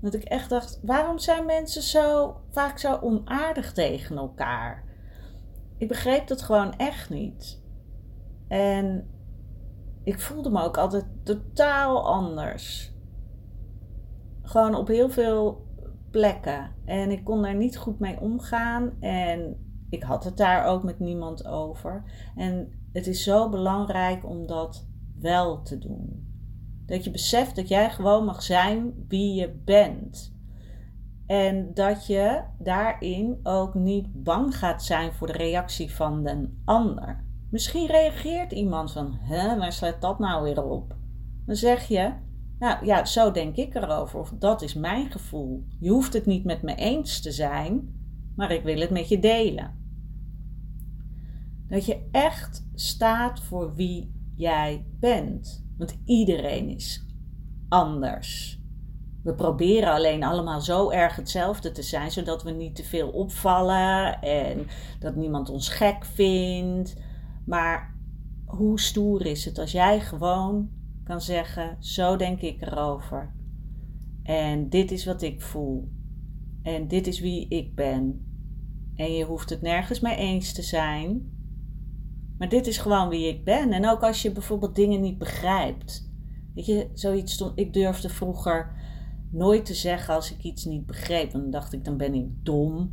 Dat 0.00 0.14
ik 0.14 0.24
echt 0.24 0.50
dacht, 0.50 0.80
waarom 0.82 1.18
zijn 1.18 1.46
mensen 1.46 1.82
zo 1.82 2.36
vaak 2.50 2.78
zo 2.78 2.98
onaardig 3.00 3.72
tegen 3.72 4.16
elkaar? 4.16 4.84
Ik 5.76 5.88
begreep 5.88 6.26
dat 6.26 6.42
gewoon 6.42 6.76
echt 6.76 7.10
niet. 7.10 7.62
En 8.48 9.10
ik 10.04 10.20
voelde 10.20 10.50
me 10.50 10.62
ook 10.62 10.76
altijd 10.76 11.04
totaal 11.24 12.06
anders. 12.06 12.92
Gewoon 14.42 14.74
op 14.74 14.88
heel 14.88 15.10
veel 15.10 15.66
plekken. 16.10 16.74
En 16.84 17.10
ik 17.10 17.24
kon 17.24 17.42
daar 17.42 17.56
niet 17.56 17.78
goed 17.78 17.98
mee 17.98 18.20
omgaan. 18.20 18.96
En 19.00 19.66
ik 19.90 20.02
had 20.02 20.24
het 20.24 20.36
daar 20.36 20.64
ook 20.64 20.82
met 20.82 20.98
niemand 20.98 21.46
over. 21.46 22.04
En 22.36 22.72
het 22.92 23.06
is 23.06 23.24
zo 23.24 23.48
belangrijk 23.48 24.26
om 24.26 24.46
dat 24.46 24.88
wel 25.18 25.62
te 25.62 25.78
doen. 25.78 26.27
Dat 26.88 27.04
je 27.04 27.10
beseft 27.10 27.56
dat 27.56 27.68
jij 27.68 27.90
gewoon 27.90 28.24
mag 28.24 28.42
zijn 28.42 29.04
wie 29.08 29.34
je 29.34 29.60
bent. 29.64 30.36
En 31.26 31.74
dat 31.74 32.06
je 32.06 32.42
daarin 32.58 33.40
ook 33.42 33.74
niet 33.74 34.22
bang 34.22 34.58
gaat 34.58 34.84
zijn 34.84 35.12
voor 35.12 35.26
de 35.26 35.32
reactie 35.32 35.94
van 35.94 36.26
een 36.26 36.62
ander. 36.64 37.24
Misschien 37.50 37.86
reageert 37.86 38.52
iemand 38.52 38.92
van, 38.92 39.18
hè, 39.20 39.58
waar 39.58 39.72
slaat 39.72 40.00
dat 40.00 40.18
nou 40.18 40.42
weer 40.42 40.64
op? 40.64 40.96
Dan 41.46 41.56
zeg 41.56 41.88
je, 41.88 42.12
Nou 42.58 42.86
ja, 42.86 43.04
zo 43.04 43.30
denk 43.30 43.56
ik 43.56 43.74
erover. 43.74 44.18
Of 44.18 44.32
dat 44.38 44.62
is 44.62 44.74
mijn 44.74 45.10
gevoel. 45.10 45.64
Je 45.80 45.90
hoeft 45.90 46.12
het 46.12 46.26
niet 46.26 46.44
met 46.44 46.62
me 46.62 46.74
eens 46.74 47.20
te 47.20 47.32
zijn, 47.32 47.94
maar 48.36 48.50
ik 48.50 48.62
wil 48.62 48.80
het 48.80 48.90
met 48.90 49.08
je 49.08 49.18
delen. 49.18 49.76
Dat 51.68 51.86
je 51.86 52.08
echt 52.10 52.68
staat 52.74 53.40
voor 53.40 53.74
wie 53.74 54.17
jij 54.38 54.86
bent. 55.00 55.66
Want 55.78 55.98
iedereen 56.04 56.68
is 56.68 57.06
anders. 57.68 58.60
We 59.22 59.34
proberen 59.34 59.92
alleen 59.92 60.22
allemaal 60.22 60.60
zo 60.60 60.90
erg 60.90 61.16
hetzelfde 61.16 61.72
te 61.72 61.82
zijn, 61.82 62.10
zodat 62.10 62.42
we 62.42 62.50
niet 62.50 62.74
te 62.74 62.84
veel 62.84 63.08
opvallen 63.08 64.20
en 64.20 64.66
dat 65.00 65.16
niemand 65.16 65.50
ons 65.50 65.68
gek 65.68 66.04
vindt. 66.04 66.96
Maar 67.44 67.96
hoe 68.44 68.80
stoer 68.80 69.26
is 69.26 69.44
het 69.44 69.58
als 69.58 69.72
jij 69.72 70.00
gewoon 70.00 70.70
kan 71.04 71.20
zeggen: 71.20 71.76
Zo 71.80 72.16
denk 72.16 72.40
ik 72.40 72.62
erover. 72.62 73.34
En 74.22 74.68
dit 74.68 74.90
is 74.90 75.04
wat 75.04 75.22
ik 75.22 75.42
voel. 75.42 75.88
En 76.62 76.88
dit 76.88 77.06
is 77.06 77.20
wie 77.20 77.48
ik 77.48 77.74
ben. 77.74 78.26
En 78.94 79.12
je 79.12 79.24
hoeft 79.24 79.50
het 79.50 79.62
nergens 79.62 80.00
mee 80.00 80.16
eens 80.16 80.52
te 80.52 80.62
zijn. 80.62 81.37
Maar 82.38 82.48
dit 82.48 82.66
is 82.66 82.78
gewoon 82.78 83.08
wie 83.08 83.28
ik 83.28 83.44
ben. 83.44 83.72
En 83.72 83.88
ook 83.88 84.02
als 84.02 84.22
je 84.22 84.32
bijvoorbeeld 84.32 84.74
dingen 84.74 85.00
niet 85.00 85.18
begrijpt. 85.18 86.10
Weet 86.54 86.66
je, 86.66 86.90
zoiets 86.94 87.32
stond. 87.32 87.58
Ik 87.58 87.72
durfde 87.72 88.08
vroeger 88.08 88.70
nooit 89.30 89.66
te 89.66 89.74
zeggen 89.74 90.14
als 90.14 90.32
ik 90.32 90.42
iets 90.42 90.64
niet 90.64 90.86
begreep. 90.86 91.32
Want 91.32 91.42
dan 91.42 91.52
dacht 91.52 91.72
ik, 91.72 91.84
dan 91.84 91.96
ben 91.96 92.14
ik 92.14 92.26
dom. 92.42 92.92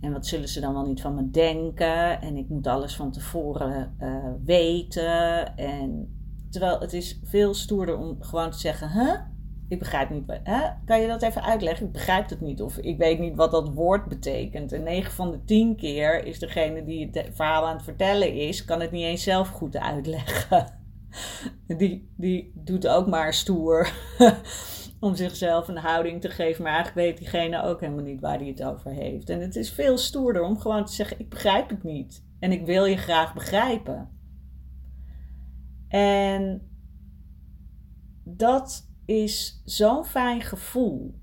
En 0.00 0.12
wat 0.12 0.26
zullen 0.26 0.48
ze 0.48 0.60
dan 0.60 0.72
wel 0.72 0.86
niet 0.86 1.00
van 1.00 1.14
me 1.14 1.30
denken? 1.30 2.20
En 2.20 2.36
ik 2.36 2.48
moet 2.48 2.66
alles 2.66 2.96
van 2.96 3.12
tevoren 3.12 3.96
uh, 4.00 4.16
weten. 4.44 5.56
En 5.56 6.16
terwijl 6.50 6.80
het 6.80 6.92
is 6.92 7.20
veel 7.24 7.54
stoerder 7.54 7.98
om 7.98 8.16
gewoon 8.22 8.50
te 8.50 8.58
zeggen: 8.58 8.90
Huh? 8.90 9.20
Ik 9.68 9.78
begrijp 9.78 10.10
niet. 10.10 10.40
Kan 10.84 11.00
je 11.00 11.06
dat 11.06 11.22
even 11.22 11.42
uitleggen? 11.42 11.86
Ik 11.86 11.92
begrijp 11.92 12.28
het 12.28 12.40
niet. 12.40 12.62
Of 12.62 12.76
ik 12.76 12.98
weet 12.98 13.18
niet 13.18 13.36
wat 13.36 13.50
dat 13.50 13.68
woord 13.68 14.08
betekent. 14.08 14.72
En 14.72 14.82
9 14.82 15.12
van 15.12 15.30
de 15.30 15.44
10 15.44 15.76
keer 15.76 16.24
is 16.24 16.38
degene 16.38 16.84
die 16.84 17.10
het 17.12 17.30
verhaal 17.32 17.66
aan 17.66 17.76
het 17.76 17.84
vertellen 17.84 18.34
is, 18.34 18.64
kan 18.64 18.80
het 18.80 18.90
niet 18.90 19.04
eens 19.04 19.22
zelf 19.22 19.48
goed 19.48 19.76
uitleggen. 19.76 20.66
Die, 21.66 22.12
die 22.16 22.52
doet 22.54 22.88
ook 22.88 23.06
maar 23.06 23.34
stoer 23.34 23.92
om 25.00 25.14
zichzelf 25.14 25.68
een 25.68 25.76
houding 25.76 26.20
te 26.20 26.28
geven. 26.28 26.62
Maar 26.62 26.72
eigenlijk 26.72 27.06
weet 27.06 27.18
diegene 27.18 27.62
ook 27.62 27.80
helemaal 27.80 28.04
niet 28.04 28.20
waar 28.20 28.38
hij 28.38 28.46
het 28.46 28.62
over 28.62 28.90
heeft. 28.90 29.30
En 29.30 29.40
het 29.40 29.56
is 29.56 29.70
veel 29.70 29.98
stoerder 29.98 30.42
om 30.42 30.58
gewoon 30.58 30.84
te 30.84 30.92
zeggen: 30.92 31.20
Ik 31.20 31.28
begrijp 31.28 31.68
het 31.68 31.82
niet. 31.82 32.24
En 32.38 32.52
ik 32.52 32.66
wil 32.66 32.84
je 32.84 32.96
graag 32.96 33.34
begrijpen. 33.34 34.08
En 35.88 36.68
dat 38.24 38.87
is 39.08 39.62
zo'n 39.64 40.04
fijn 40.04 40.40
gevoel 40.40 41.14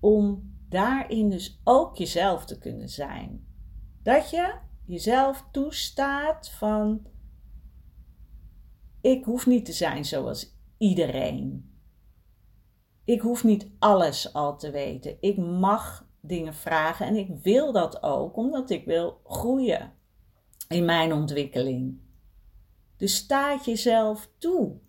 om 0.00 0.54
daarin 0.68 1.30
dus 1.30 1.60
ook 1.64 1.96
jezelf 1.96 2.44
te 2.44 2.58
kunnen 2.58 2.88
zijn. 2.88 3.46
Dat 4.02 4.30
je 4.30 4.54
jezelf 4.84 5.44
toestaat 5.50 6.50
van 6.50 7.06
ik 9.00 9.24
hoef 9.24 9.46
niet 9.46 9.64
te 9.64 9.72
zijn 9.72 10.04
zoals 10.04 10.56
iedereen. 10.78 11.74
Ik 13.04 13.20
hoef 13.20 13.44
niet 13.44 13.70
alles 13.78 14.32
al 14.32 14.58
te 14.58 14.70
weten. 14.70 15.16
Ik 15.20 15.36
mag 15.36 16.08
dingen 16.20 16.54
vragen 16.54 17.06
en 17.06 17.16
ik 17.16 17.30
wil 17.42 17.72
dat 17.72 18.02
ook 18.02 18.36
omdat 18.36 18.70
ik 18.70 18.84
wil 18.84 19.20
groeien 19.24 19.92
in 20.68 20.84
mijn 20.84 21.12
ontwikkeling. 21.12 22.00
Dus 22.96 23.16
sta 23.16 23.60
jezelf 23.64 24.30
toe 24.38 24.84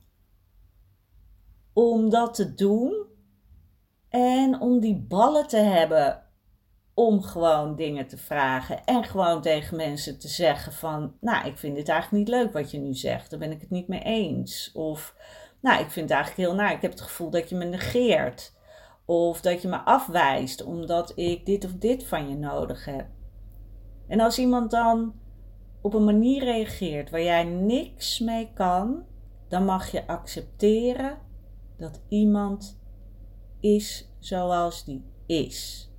om 1.77 2.09
dat 2.09 2.33
te 2.33 2.53
doen 2.53 3.05
en 4.09 4.59
om 4.59 4.79
die 4.79 5.05
ballen 5.07 5.47
te 5.47 5.57
hebben 5.57 6.23
om 6.93 7.21
gewoon 7.21 7.75
dingen 7.75 8.07
te 8.07 8.17
vragen 8.17 8.83
en 8.83 9.03
gewoon 9.03 9.41
tegen 9.41 9.77
mensen 9.77 10.19
te 10.19 10.27
zeggen 10.27 10.73
van, 10.73 11.13
nou, 11.21 11.47
ik 11.47 11.57
vind 11.57 11.75
dit 11.75 11.89
eigenlijk 11.89 12.23
niet 12.23 12.35
leuk 12.35 12.53
wat 12.53 12.71
je 12.71 12.77
nu 12.77 12.93
zegt, 12.93 13.29
daar 13.29 13.39
ben 13.39 13.51
ik 13.51 13.61
het 13.61 13.69
niet 13.69 13.87
mee 13.87 14.01
eens. 14.01 14.71
Of, 14.73 15.15
nou, 15.61 15.81
ik 15.81 15.91
vind 15.91 16.09
het 16.09 16.17
eigenlijk 16.17 16.49
heel 16.49 16.57
naar, 16.57 16.73
ik 16.73 16.81
heb 16.81 16.91
het 16.91 17.01
gevoel 17.01 17.29
dat 17.29 17.49
je 17.49 17.55
me 17.55 17.65
negeert. 17.65 18.55
Of 19.05 19.41
dat 19.41 19.61
je 19.61 19.67
me 19.67 19.77
afwijst 19.77 20.63
omdat 20.63 21.11
ik 21.15 21.45
dit 21.45 21.65
of 21.65 21.73
dit 21.73 22.03
van 22.03 22.29
je 22.29 22.35
nodig 22.35 22.85
heb. 22.85 23.07
En 24.07 24.19
als 24.19 24.39
iemand 24.39 24.71
dan 24.71 25.13
op 25.81 25.93
een 25.93 26.05
manier 26.05 26.43
reageert 26.43 27.09
waar 27.09 27.23
jij 27.23 27.43
niks 27.43 28.19
mee 28.19 28.51
kan, 28.53 29.05
dan 29.47 29.65
mag 29.65 29.91
je 29.91 30.07
accepteren 30.07 31.25
dat 31.77 32.01
iemand 32.07 32.79
is 33.59 34.11
zoals 34.19 34.85
die 34.85 35.03
is. 35.25 35.91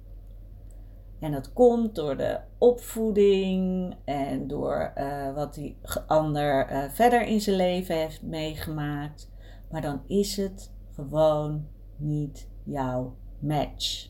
En 1.20 1.32
dat 1.32 1.52
komt 1.52 1.94
door 1.94 2.16
de 2.16 2.40
opvoeding 2.58 3.94
en 4.04 4.46
door 4.46 4.92
uh, 4.96 5.34
wat 5.34 5.54
die 5.54 5.78
ander 6.06 6.72
uh, 6.72 6.90
verder 6.90 7.22
in 7.22 7.40
zijn 7.40 7.56
leven 7.56 7.96
heeft 7.96 8.22
meegemaakt. 8.22 9.30
Maar 9.70 9.80
dan 9.80 10.02
is 10.06 10.36
het 10.36 10.72
gewoon 10.94 11.68
niet 11.96 12.48
jouw 12.64 13.16
match. 13.38 14.08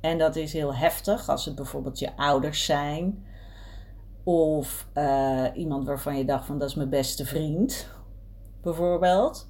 En 0.00 0.18
dat 0.18 0.36
is 0.36 0.52
heel 0.52 0.74
heftig 0.74 1.28
als 1.28 1.44
het 1.44 1.54
bijvoorbeeld 1.54 1.98
je 1.98 2.16
ouders 2.16 2.64
zijn 2.64 3.26
of 4.24 4.88
uh, 4.94 5.44
iemand 5.54 5.86
waarvan 5.86 6.16
je 6.16 6.24
dacht 6.24 6.46
van 6.46 6.58
dat 6.58 6.68
is 6.68 6.74
mijn 6.74 6.90
beste 6.90 7.24
vriend, 7.24 7.88
bijvoorbeeld. 8.62 9.47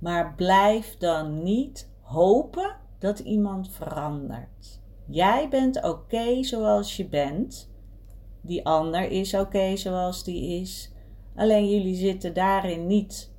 Maar 0.00 0.34
blijf 0.34 0.96
dan 0.98 1.42
niet 1.42 1.90
hopen 2.00 2.76
dat 2.98 3.18
iemand 3.18 3.70
verandert. 3.70 4.80
Jij 5.06 5.48
bent 5.48 5.82
oké 5.84 6.42
zoals 6.42 6.96
je 6.96 7.08
bent. 7.08 7.70
Die 8.40 8.66
ander 8.66 9.10
is 9.10 9.34
oké 9.34 9.76
zoals 9.76 10.24
die 10.24 10.60
is. 10.60 10.92
Alleen 11.34 11.70
jullie 11.70 11.94
zitten 11.94 12.34
daarin 12.34 12.86
niet 12.86 13.32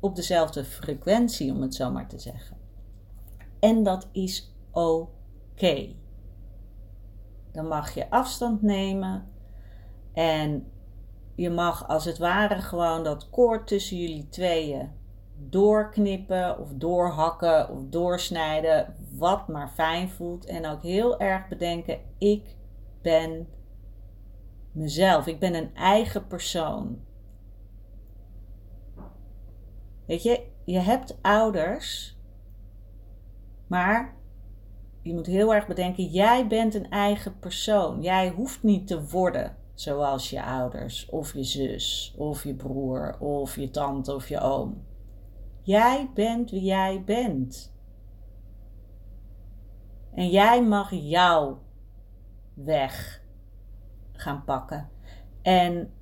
op 0.00 0.16
dezelfde 0.16 0.64
frequentie, 0.64 1.52
om 1.52 1.62
het 1.62 1.74
zo 1.74 1.90
maar 1.90 2.08
te 2.08 2.18
zeggen. 2.18 2.56
En 3.60 3.82
dat 3.82 4.08
is 4.12 4.54
oké. 4.70 5.94
Dan 7.52 7.66
mag 7.68 7.94
je 7.94 8.10
afstand 8.10 8.62
nemen. 8.62 9.28
En 10.12 10.72
je 11.34 11.50
mag 11.50 11.88
als 11.88 12.04
het 12.04 12.18
ware 12.18 12.60
gewoon 12.60 13.04
dat 13.04 13.30
koord 13.30 13.66
tussen 13.66 13.96
jullie 13.96 14.28
tweeën 14.28 14.90
doorknippen 15.38 16.58
of 16.58 16.72
doorhakken 16.74 17.70
of 17.70 17.82
doorsnijden. 17.88 18.94
Wat 19.10 19.48
maar 19.48 19.68
fijn 19.68 20.08
voelt. 20.08 20.44
En 20.44 20.66
ook 20.66 20.82
heel 20.82 21.18
erg 21.20 21.48
bedenken: 21.48 21.98
ik 22.18 22.56
ben 23.02 23.48
mezelf. 24.72 25.26
Ik 25.26 25.38
ben 25.38 25.54
een 25.54 25.74
eigen 25.74 26.26
persoon. 26.26 26.98
Weet 30.06 30.22
je, 30.22 30.46
je 30.64 30.78
hebt 30.78 31.18
ouders, 31.22 32.16
maar 33.66 34.14
je 35.02 35.14
moet 35.14 35.26
heel 35.26 35.54
erg 35.54 35.66
bedenken, 35.66 36.04
jij 36.04 36.46
bent 36.46 36.74
een 36.74 36.90
eigen 36.90 37.38
persoon. 37.38 38.02
Jij 38.02 38.28
hoeft 38.28 38.62
niet 38.62 38.86
te 38.86 39.08
worden 39.08 39.56
zoals 39.74 40.30
je 40.30 40.42
ouders, 40.42 41.08
of 41.10 41.32
je 41.32 41.44
zus, 41.44 42.14
of 42.16 42.44
je 42.44 42.54
broer, 42.54 43.16
of 43.18 43.56
je 43.56 43.70
tante 43.70 44.14
of 44.14 44.28
je 44.28 44.40
oom. 44.40 44.84
Jij 45.66 46.10
bent 46.14 46.50
wie 46.50 46.62
jij 46.62 47.02
bent. 47.04 47.74
En 50.14 50.28
jij 50.28 50.62
mag 50.62 50.90
jouw 50.90 51.58
weg 52.54 53.22
gaan 54.12 54.44
pakken. 54.44 54.88
En 55.42 55.92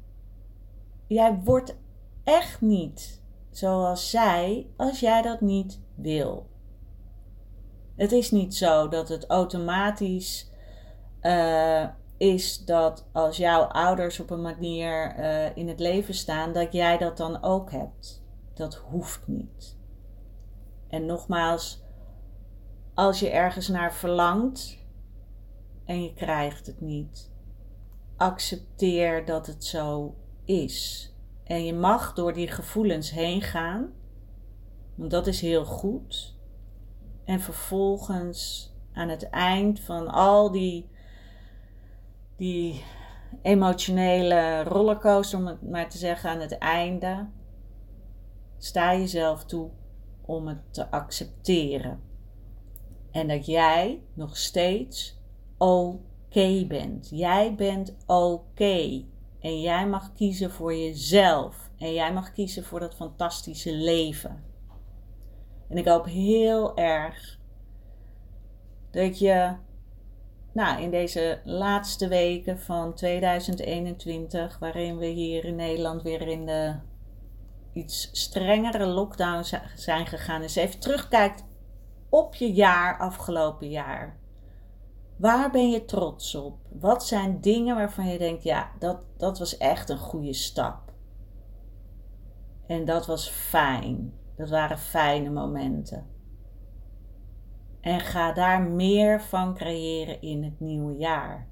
jij 1.07 1.40
wordt 1.44 1.77
echt 2.24 2.61
niet 2.61 3.22
zoals 3.50 4.11
zij 4.11 4.66
als 4.77 5.00
jij 5.00 5.22
dat 5.22 5.40
niet 5.40 5.81
wil. 5.94 6.46
Het 7.96 8.12
is 8.12 8.31
niet 8.31 8.55
zo 8.55 8.88
dat 8.88 9.09
het 9.09 9.27
automatisch 9.27 10.50
uh, 11.22 11.88
is 12.16 12.64
dat 12.64 13.07
als 13.12 13.37
jouw 13.37 13.62
ouders 13.62 14.20
op 14.20 14.31
een 14.31 14.42
manier 14.42 15.18
uh, 15.18 15.57
in 15.57 15.68
het 15.68 15.81
leven 15.81 16.14
staan, 16.14 16.53
dat 16.53 16.72
jij 16.72 16.98
dat 16.98 17.16
dan 17.16 17.42
ook 17.42 17.70
hebt. 17.70 18.24
Dat 18.55 18.75
hoeft 18.75 19.27
niet. 19.27 19.77
En 20.88 21.07
nogmaals, 21.07 21.83
als 22.95 23.21
je 23.21 23.31
ergens 23.31 23.69
naar 23.69 23.95
verlangt 23.95 24.79
en 25.85 26.03
je 26.03 26.14
krijgt 26.14 26.67
het 26.67 26.81
niet, 26.81 27.31
accepteer 28.17 29.25
dat 29.25 29.47
het 29.47 29.64
zo 29.64 30.14
is. 30.45 31.09
En 31.45 31.64
je 31.64 31.75
mag 31.75 32.14
door 32.14 32.33
die 32.33 32.49
gevoelens 32.49 33.11
heen 33.11 33.43
gaan, 33.43 33.93
want 34.95 35.11
dat 35.11 35.27
is 35.27 35.40
heel 35.40 35.64
goed. 35.64 36.37
En 37.25 37.40
vervolgens 37.40 38.73
aan 38.93 39.09
het 39.09 39.31
eind 39.31 39.81
van 39.81 40.09
al 40.09 40.51
die, 40.51 40.88
die 42.37 42.85
emotionele 43.43 44.62
rollercoaster, 44.62 45.38
om 45.38 45.47
het 45.47 45.71
maar 45.71 45.90
te 45.90 45.99
zeggen, 45.99 46.31
aan 46.31 46.40
het 46.40 46.59
einde, 46.59 47.27
sta 48.59 48.97
jezelf 48.97 49.45
toe 49.45 49.71
om 50.21 50.47
het 50.47 50.59
te 50.71 50.90
accepteren. 50.90 52.01
En 53.11 53.29
dat 53.29 53.47
jij 53.47 54.03
nog 54.14 54.37
steeds 54.37 55.21
oké 55.59 56.64
bent. 56.69 57.09
Jij 57.11 57.55
bent 57.55 57.97
oké. 58.07 59.05
En 59.40 59.61
jij 59.61 59.88
mag 59.88 60.12
kiezen 60.12 60.51
voor 60.51 60.75
jezelf. 60.75 61.71
En 61.79 61.93
jij 61.93 62.12
mag 62.12 62.33
kiezen 62.33 62.64
voor 62.64 62.81
dat 62.81 62.95
fantastische 62.95 63.75
leven. 63.75 64.45
En 65.69 65.77
ik 65.77 65.88
hoop 65.88 66.05
heel 66.05 66.77
erg 66.77 67.38
dat 68.90 69.19
je 69.19 69.57
nou, 70.55 70.83
in 70.83 70.90
deze 70.90 71.40
laatste 71.45 72.09
weken 72.09 72.59
van 72.59 72.95
2021, 72.95 74.59
waarin 74.59 74.99
we 74.99 75.07
hier 75.07 75.45
in 75.45 75.57
Nederland 75.57 76.03
weer 76.03 76.29
in 76.29 76.47
de 76.47 76.75
iets 77.75 78.09
strengere 78.13 78.87
lockdown 78.87 79.43
zijn 79.75 80.07
gegaan, 80.07 80.43
eens 80.43 80.57
even 80.57 80.81
terugkijkt 80.81 81.45
op 82.09 82.35
je 82.35 82.53
jaar, 82.53 82.99
afgelopen 82.99 83.69
jaar. 83.69 84.19
Waar 85.17 85.51
ben 85.51 85.71
je 85.71 85.85
trots 85.85 86.35
op? 86.35 86.59
Wat 86.69 87.07
zijn 87.07 87.41
dingen 87.41 87.77
waarvan 87.77 88.07
je 88.07 88.19
denkt, 88.19 88.43
ja, 88.43 88.71
dat, 88.79 88.99
dat 89.17 89.39
was 89.39 89.57
echt 89.57 89.89
een 89.89 89.99
goede 89.99 90.33
stap. 90.33 90.93
En 92.67 92.85
dat 92.85 93.07
was 93.07 93.29
fijn. 93.29 94.13
Dat 94.37 94.51
waren 94.51 94.79
fijne 94.79 95.31
momenten. 95.31 96.07
En 97.81 98.01
ga 98.01 98.33
daar 98.33 98.63
meer 98.63 99.21
van 99.21 99.55
creëren 99.55 100.21
in 100.21 100.45
het 100.45 100.61
nieuwe 100.61 100.97
jaar. 100.97 101.49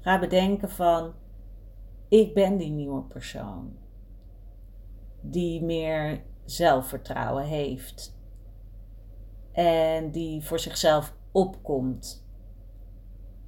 Ga 0.00 0.18
bedenken 0.18 0.70
van, 0.70 1.12
ik 2.08 2.34
ben 2.34 2.56
die 2.56 2.70
nieuwe 2.70 3.02
persoon. 3.02 3.79
Die 5.20 5.62
meer 5.62 6.22
zelfvertrouwen 6.44 7.44
heeft. 7.44 8.18
En 9.52 10.10
die 10.10 10.44
voor 10.44 10.58
zichzelf 10.58 11.14
opkomt. 11.32 12.26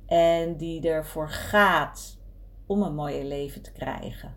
En 0.07 0.57
die 0.57 0.89
ervoor 0.89 1.29
gaat 1.29 2.21
om 2.67 2.83
een 2.83 2.95
mooie 2.95 3.25
leven 3.25 3.63
te 3.63 3.73
krijgen. 3.73 4.37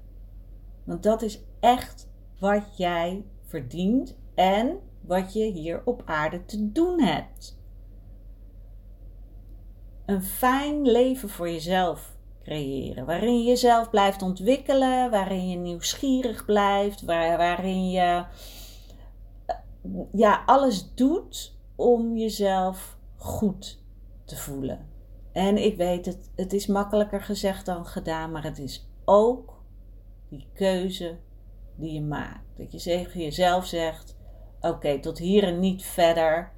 Want 0.84 1.04
dat 1.04 1.22
is 1.22 1.44
echt 1.60 2.10
wat 2.40 2.78
jij 2.78 3.26
verdient 3.46 4.18
en 4.36 4.80
wat 5.02 5.34
je 5.34 5.44
hier 5.44 5.82
op 5.86 6.02
aarde 6.06 6.46
te 6.46 6.72
doen 6.72 7.02
hebt. 7.02 7.60
Een 10.06 10.24
fijn 10.24 10.82
leven 10.82 11.30
voor 11.30 11.50
jezelf 11.50 12.15
waarin 13.06 13.38
je 13.38 13.44
jezelf 13.44 13.90
blijft 13.90 14.22
ontwikkelen, 14.22 15.12
waarin 15.12 15.50
je 15.50 15.58
nieuwsgierig 15.58 16.46
blijft, 16.46 17.02
waar, 17.02 17.38
waarin 17.38 17.90
je 17.90 18.26
ja, 20.12 20.44
alles 20.46 20.94
doet 20.94 21.58
om 21.76 22.18
jezelf 22.18 22.98
goed 23.16 23.84
te 24.26 24.36
voelen. 24.36 24.88
En 25.32 25.58
ik 25.58 25.78
weet 25.78 26.06
het, 26.06 26.32
het 26.36 26.54
is 26.54 26.68
makkelijker 26.68 27.22
gezegd 27.22 27.66
dan 27.66 27.86
gedaan, 27.86 28.32
maar 28.32 28.44
het 28.44 28.60
is 28.60 28.88
ook 29.06 29.64
die 30.30 30.48
keuze 30.54 31.18
die 31.76 31.94
je 31.94 32.02
maakt. 32.02 32.58
Dat 32.58 32.72
je 32.72 32.80
tegen 32.80 33.22
jezelf 33.22 33.66
zegt: 33.66 34.18
Oké, 34.62 35.00
tot 35.00 35.18
hier 35.18 35.44
en 35.44 35.60
niet 35.60 35.84
verder. 35.84 36.52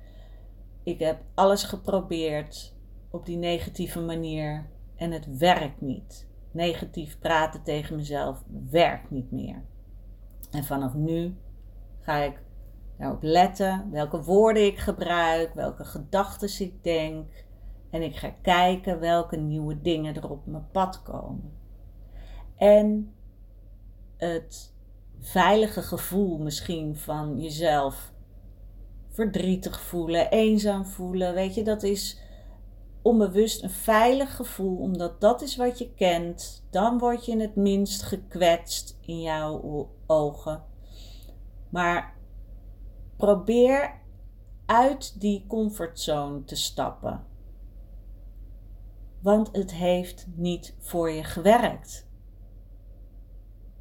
Ik 0.84 1.00
heb 1.00 1.22
alles 1.34 1.64
geprobeerd 1.64 2.76
op 3.12 3.26
die 3.26 3.38
negatieve 3.38 4.00
manier 4.00 4.70
en 4.98 5.12
het 5.12 5.38
werkt 5.38 5.82
niet. 5.82 6.28
Negatief 6.52 7.20
praten 7.20 7.64
tegen 7.64 7.96
mezelf 7.96 8.44
werkt 8.70 9.12
niet 9.12 9.32
meer. 9.32 9.64
En 10.52 10.64
vanaf 10.64 10.94
nu 10.94 11.36
ga 12.00 12.18
ik 12.18 12.42
daarop 12.98 13.24
letten 13.24 13.92
welke 13.92 14.24
woorden 14.24 14.66
ik 14.66 14.78
gebruik, 14.78 15.54
welke 15.54 15.84
gedachten 15.84 16.66
ik 16.66 16.84
denk. 16.84 17.46
En 17.90 18.02
ik 18.02 18.16
ga 18.16 18.30
kijken 18.42 19.00
welke 19.00 19.38
nieuwe 19.38 19.82
dingen 19.82 20.16
er 20.16 20.30
op 20.30 20.46
mijn 20.46 20.68
pad 20.72 21.04
komen. 21.04 21.54
En 22.56 23.14
het 24.18 24.74
veilige 25.20 25.82
gevoel 25.82 26.38
misschien 26.38 26.96
van 26.96 27.40
jezelf 27.40 28.14
verdrietig 29.10 29.82
voelen, 29.82 30.30
eenzaam 30.30 30.86
voelen. 30.86 31.34
Weet 31.34 31.56
je, 31.56 31.64
dat 31.64 31.84
is 31.84 32.22
onbewust 33.02 33.64
een 33.64 33.70
veilig 33.70 34.36
gevoel, 34.36 34.78
omdat 34.78 35.22
dat 35.22 35.42
is 35.42 35.56
wat 35.56 35.78
je 35.78 35.94
kent. 35.94 36.66
Dan 36.70 36.98
word 36.98 37.26
je 37.26 37.40
het 37.40 37.56
minst 37.56 38.04
gekwetst 38.04 38.98
in 39.02 39.22
jouw 39.22 39.90
ogen. 40.06 40.64
Maar 41.70 42.16
probeer 43.18 44.02
uit 44.66 45.20
die 45.20 45.46
comfortzone 45.48 46.44
te 46.44 46.56
stappen. 46.56 47.26
Want 49.22 49.50
het 49.52 49.74
heeft 49.74 50.28
niet 50.36 50.76
voor 50.80 51.12
je 51.12 51.24
gewerkt. 51.24 52.08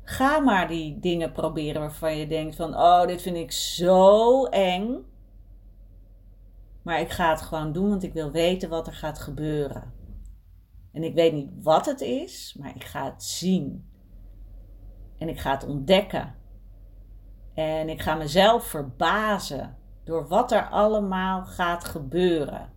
Ga 0.02 0.38
maar 0.38 0.68
die 0.68 0.98
dingen 0.98 1.32
proberen 1.32 1.80
waarvan 1.80 2.16
je 2.16 2.26
denkt 2.26 2.56
van, 2.56 2.74
oh, 2.74 3.06
dit 3.06 3.22
vind 3.22 3.36
ik 3.36 3.52
zo 3.52 4.44
eng. 4.44 5.04
Maar 6.86 7.00
ik 7.00 7.10
ga 7.10 7.30
het 7.30 7.42
gewoon 7.42 7.72
doen, 7.72 7.88
want 7.88 8.02
ik 8.02 8.12
wil 8.12 8.30
weten 8.30 8.68
wat 8.68 8.86
er 8.86 8.92
gaat 8.92 9.18
gebeuren. 9.18 9.92
En 10.92 11.02
ik 11.02 11.14
weet 11.14 11.32
niet 11.32 11.50
wat 11.62 11.86
het 11.86 12.00
is, 12.00 12.56
maar 12.60 12.74
ik 12.74 12.84
ga 12.84 13.04
het 13.04 13.22
zien. 13.22 13.90
En 15.18 15.28
ik 15.28 15.40
ga 15.40 15.50
het 15.50 15.66
ontdekken. 15.66 16.34
En 17.54 17.88
ik 17.88 18.02
ga 18.02 18.14
mezelf 18.14 18.64
verbazen 18.64 19.76
door 20.04 20.28
wat 20.28 20.52
er 20.52 20.68
allemaal 20.68 21.44
gaat 21.44 21.84
gebeuren. 21.84 22.72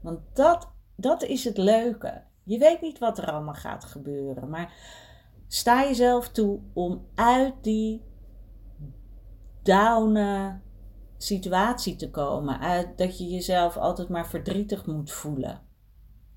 Want 0.00 0.20
dat, 0.32 0.72
dat 0.96 1.22
is 1.22 1.44
het 1.44 1.56
leuke. 1.56 2.22
Je 2.42 2.58
weet 2.58 2.80
niet 2.80 2.98
wat 2.98 3.18
er 3.18 3.30
allemaal 3.32 3.54
gaat 3.54 3.84
gebeuren, 3.84 4.50
maar 4.50 4.72
sta 5.46 5.82
jezelf 5.82 6.28
toe 6.28 6.60
om 6.72 7.06
uit 7.14 7.54
die 7.60 8.02
downe 9.62 10.60
situatie 11.24 11.96
te 11.96 12.10
komen. 12.10 12.60
Uit 12.60 12.98
dat 12.98 13.18
je 13.18 13.28
jezelf 13.28 13.76
altijd 13.76 14.08
maar 14.08 14.26
verdrietig 14.26 14.86
moet 14.86 15.12
voelen. 15.12 15.60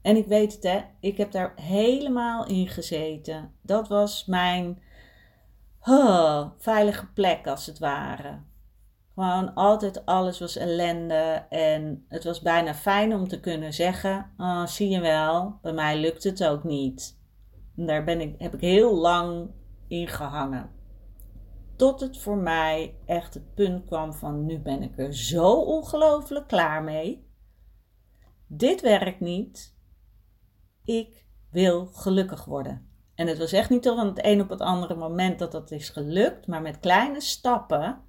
En 0.01 0.15
ik 0.15 0.27
weet 0.27 0.53
het, 0.53 0.63
hè, 0.63 0.81
ik 0.99 1.17
heb 1.17 1.31
daar 1.31 1.53
helemaal 1.55 2.47
in 2.47 2.67
gezeten. 2.67 3.51
Dat 3.61 3.87
was 3.87 4.25
mijn 4.25 4.81
veilige 6.57 7.07
plek, 7.13 7.47
als 7.47 7.65
het 7.65 7.79
ware. 7.79 8.39
Gewoon 9.13 9.53
altijd 9.53 10.05
alles 10.05 10.39
was 10.39 10.55
ellende. 10.55 11.45
En 11.49 12.05
het 12.07 12.23
was 12.23 12.41
bijna 12.41 12.73
fijn 12.73 13.13
om 13.13 13.27
te 13.27 13.39
kunnen 13.39 13.73
zeggen: 13.73 14.31
oh, 14.37 14.65
zie 14.65 14.89
je 14.89 14.99
wel, 14.99 15.59
bij 15.61 15.73
mij 15.73 15.99
lukt 15.99 16.23
het 16.23 16.43
ook 16.43 16.63
niet. 16.63 17.19
Daar 17.75 18.03
ben 18.03 18.21
ik, 18.21 18.35
heb 18.37 18.53
ik 18.53 18.61
heel 18.61 18.95
lang 18.95 19.49
in 19.87 20.07
gehangen. 20.07 20.76
Tot 21.77 21.99
het 21.99 22.17
voor 22.17 22.37
mij 22.37 22.95
echt 23.05 23.33
het 23.33 23.53
punt 23.53 23.85
kwam 23.85 24.13
van 24.13 24.45
nu 24.45 24.59
ben 24.59 24.81
ik 24.81 24.97
er 24.97 25.15
zo 25.15 25.53
ongelooflijk 25.53 26.47
klaar 26.47 26.83
mee. 26.83 27.27
Dit 28.47 28.81
werkt 28.81 29.19
niet. 29.19 29.75
Ik 30.83 31.25
wil 31.49 31.85
gelukkig 31.85 32.45
worden. 32.45 32.89
En 33.15 33.27
het 33.27 33.37
was 33.37 33.51
echt 33.51 33.69
niet 33.69 33.85
van 33.85 34.07
het 34.07 34.25
een 34.25 34.41
op 34.41 34.49
het 34.49 34.61
andere 34.61 34.95
moment 34.95 35.39
dat 35.39 35.51
dat 35.51 35.71
is 35.71 35.89
gelukt, 35.89 36.47
maar 36.47 36.61
met 36.61 36.79
kleine 36.79 37.21
stappen 37.21 38.01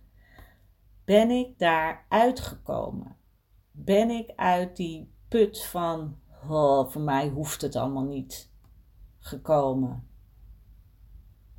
ben 1.04 1.30
ik 1.30 1.58
daar 1.58 2.06
uitgekomen. 2.08 3.16
Ben 3.70 4.10
ik 4.10 4.32
uit 4.36 4.76
die 4.76 5.12
put 5.28 5.64
van, 5.64 6.18
oh, 6.48 6.88
voor 6.88 7.02
mij 7.02 7.28
hoeft 7.28 7.60
het 7.60 7.76
allemaal 7.76 8.04
niet, 8.04 8.52
gekomen. 9.18 10.08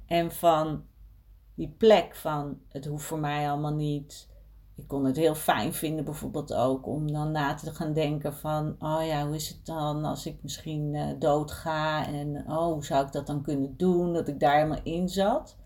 En 0.05 0.31
van 0.31 0.88
die 1.59 1.75
plek 1.77 2.15
van 2.15 2.59
het 2.67 2.85
hoeft 2.85 3.05
voor 3.05 3.19
mij 3.19 3.49
allemaal 3.49 3.73
niet. 3.73 4.29
Ik 4.75 4.87
kon 4.87 5.05
het 5.05 5.15
heel 5.15 5.35
fijn 5.35 5.73
vinden 5.73 6.05
bijvoorbeeld 6.05 6.53
ook 6.53 6.87
om 6.87 7.11
dan 7.11 7.31
na 7.31 7.53
te 7.53 7.73
gaan 7.73 7.93
denken 7.93 8.33
van, 8.33 8.75
oh 8.79 9.05
ja, 9.05 9.25
hoe 9.25 9.35
is 9.35 9.49
het 9.49 9.65
dan 9.65 10.05
als 10.05 10.25
ik 10.25 10.43
misschien 10.43 10.93
uh, 10.93 11.09
dood 11.19 11.51
ga 11.51 12.07
en 12.07 12.43
oh, 12.47 12.73
hoe 12.73 12.85
zou 12.85 13.05
ik 13.05 13.11
dat 13.11 13.27
dan 13.27 13.41
kunnen 13.41 13.77
doen, 13.77 14.13
dat 14.13 14.27
ik 14.27 14.39
daar 14.39 14.55
helemaal 14.55 14.83
in 14.83 15.09
zat. 15.09 15.57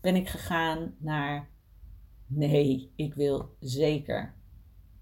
Ben 0.00 0.16
ik 0.16 0.28
gegaan 0.28 0.94
naar, 0.98 1.48
nee, 2.26 2.92
ik 2.96 3.14
wil 3.14 3.50
zeker 3.60 4.34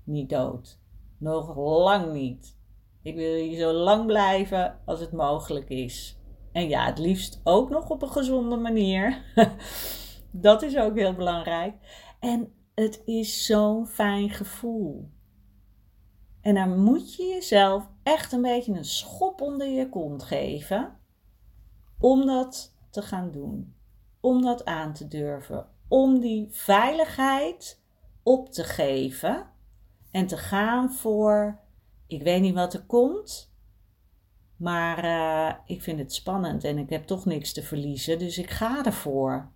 niet 0.02 0.28
dood. 0.28 0.78
Nog 1.18 1.56
lang 1.56 2.12
niet. 2.12 2.56
Ik 3.02 3.14
wil 3.14 3.34
hier 3.34 3.58
zo 3.58 3.72
lang 3.72 4.06
blijven 4.06 4.78
als 4.84 5.00
het 5.00 5.12
mogelijk 5.12 5.68
is. 5.68 6.18
En 6.52 6.68
ja, 6.68 6.84
het 6.86 6.98
liefst 6.98 7.40
ook 7.44 7.70
nog 7.70 7.90
op 7.90 8.02
een 8.02 8.08
gezonde 8.08 8.56
manier. 8.56 9.22
dat 10.36 10.62
is 10.62 10.76
ook 10.76 10.96
heel 10.96 11.14
belangrijk. 11.14 11.74
En 12.20 12.52
het 12.74 13.02
is 13.04 13.46
zo'n 13.46 13.86
fijn 13.86 14.30
gevoel. 14.30 15.10
En 16.40 16.54
dan 16.54 16.78
moet 16.82 17.14
je 17.14 17.24
jezelf 17.24 17.88
echt 18.02 18.32
een 18.32 18.42
beetje 18.42 18.72
een 18.72 18.84
schop 18.84 19.40
onder 19.40 19.68
je 19.68 19.88
kont 19.88 20.22
geven 20.22 20.96
om 21.98 22.26
dat 22.26 22.76
te 22.90 23.02
gaan 23.02 23.30
doen. 23.30 23.74
Om 24.20 24.42
dat 24.42 24.64
aan 24.64 24.92
te 24.92 25.08
durven. 25.08 25.68
om 25.88 26.20
die 26.20 26.48
veiligheid 26.50 27.82
op 28.22 28.48
te 28.48 28.64
geven 28.64 29.46
en 30.10 30.26
te 30.26 30.36
gaan 30.36 30.92
voor: 30.92 31.60
ik 32.06 32.22
weet 32.22 32.40
niet 32.40 32.54
wat 32.54 32.74
er 32.74 32.84
komt, 32.84 33.52
maar 34.56 35.04
uh, 35.04 35.54
ik 35.66 35.82
vind 35.82 35.98
het 35.98 36.14
spannend 36.14 36.64
en 36.64 36.78
ik 36.78 36.90
heb 36.90 37.06
toch 37.06 37.24
niks 37.24 37.52
te 37.52 37.62
verliezen, 37.62 38.18
dus 38.18 38.38
ik 38.38 38.50
ga 38.50 38.84
ervoor. 38.84 39.52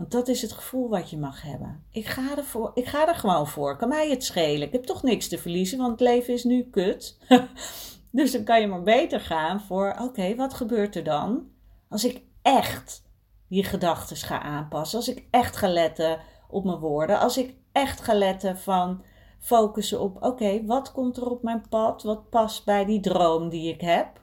Want 0.00 0.12
dat 0.12 0.28
is 0.28 0.42
het 0.42 0.52
gevoel 0.52 0.88
wat 0.88 1.10
je 1.10 1.18
mag 1.18 1.42
hebben. 1.42 1.84
Ik 1.90 2.06
ga, 2.06 2.36
ervoor, 2.36 2.70
ik 2.74 2.86
ga 2.86 3.08
er 3.08 3.14
gewoon 3.14 3.46
voor. 3.46 3.76
Kan 3.76 3.88
mij 3.88 4.10
het 4.10 4.24
schelen. 4.24 4.66
Ik 4.66 4.72
heb 4.72 4.84
toch 4.84 5.02
niks 5.02 5.28
te 5.28 5.38
verliezen, 5.38 5.78
want 5.78 5.90
het 5.90 6.00
leven 6.00 6.34
is 6.34 6.44
nu 6.44 6.68
kut. 6.70 7.18
dus 8.10 8.32
dan 8.32 8.44
kan 8.44 8.60
je 8.60 8.66
maar 8.66 8.82
beter 8.82 9.20
gaan 9.20 9.60
voor: 9.60 9.96
oké, 10.00 10.34
wat 10.34 10.54
gebeurt 10.54 10.96
er 10.96 11.04
dan 11.04 11.50
als 11.88 12.04
ik 12.04 12.22
echt 12.42 13.02
die 13.48 13.64
gedachten 13.64 14.16
ga 14.16 14.42
aanpassen? 14.42 14.98
Als 14.98 15.08
ik 15.08 15.26
echt 15.30 15.56
ga 15.56 15.68
letten 15.68 16.20
op 16.48 16.64
mijn 16.64 16.78
woorden? 16.78 17.18
Als 17.18 17.38
ik 17.38 17.54
echt 17.72 18.00
ga 18.00 18.14
letten 18.14 18.58
van 18.58 19.02
focussen 19.38 20.00
op: 20.00 20.22
oké, 20.22 20.64
wat 20.66 20.92
komt 20.92 21.16
er 21.16 21.30
op 21.30 21.42
mijn 21.42 21.68
pad? 21.68 22.02
Wat 22.02 22.30
past 22.30 22.64
bij 22.64 22.84
die 22.84 23.00
droom 23.00 23.48
die 23.48 23.72
ik 23.72 23.80
heb? 23.80 24.20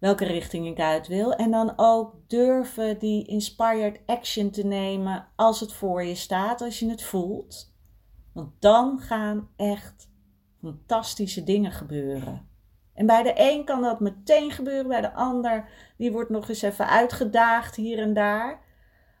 Welke 0.00 0.24
richting 0.24 0.66
ik 0.66 0.80
uit 0.80 1.06
wil. 1.06 1.34
En 1.34 1.50
dan 1.50 1.72
ook 1.76 2.14
durven 2.26 2.98
die 2.98 3.26
inspired 3.26 4.00
action 4.06 4.50
te 4.50 4.66
nemen 4.66 5.28
als 5.36 5.60
het 5.60 5.72
voor 5.72 6.04
je 6.04 6.14
staat, 6.14 6.60
als 6.60 6.78
je 6.78 6.90
het 6.90 7.02
voelt. 7.02 7.74
Want 8.32 8.52
dan 8.58 8.98
gaan 8.98 9.48
echt 9.56 10.10
fantastische 10.60 11.44
dingen 11.44 11.72
gebeuren. 11.72 12.48
En 12.94 13.06
bij 13.06 13.22
de 13.22 13.32
een 13.36 13.64
kan 13.64 13.82
dat 13.82 14.00
meteen 14.00 14.50
gebeuren, 14.50 14.88
bij 14.88 15.00
de 15.00 15.14
ander 15.14 15.68
die 15.96 16.12
wordt 16.12 16.30
nog 16.30 16.48
eens 16.48 16.62
even 16.62 16.88
uitgedaagd 16.88 17.76
hier 17.76 17.98
en 17.98 18.14
daar. 18.14 18.62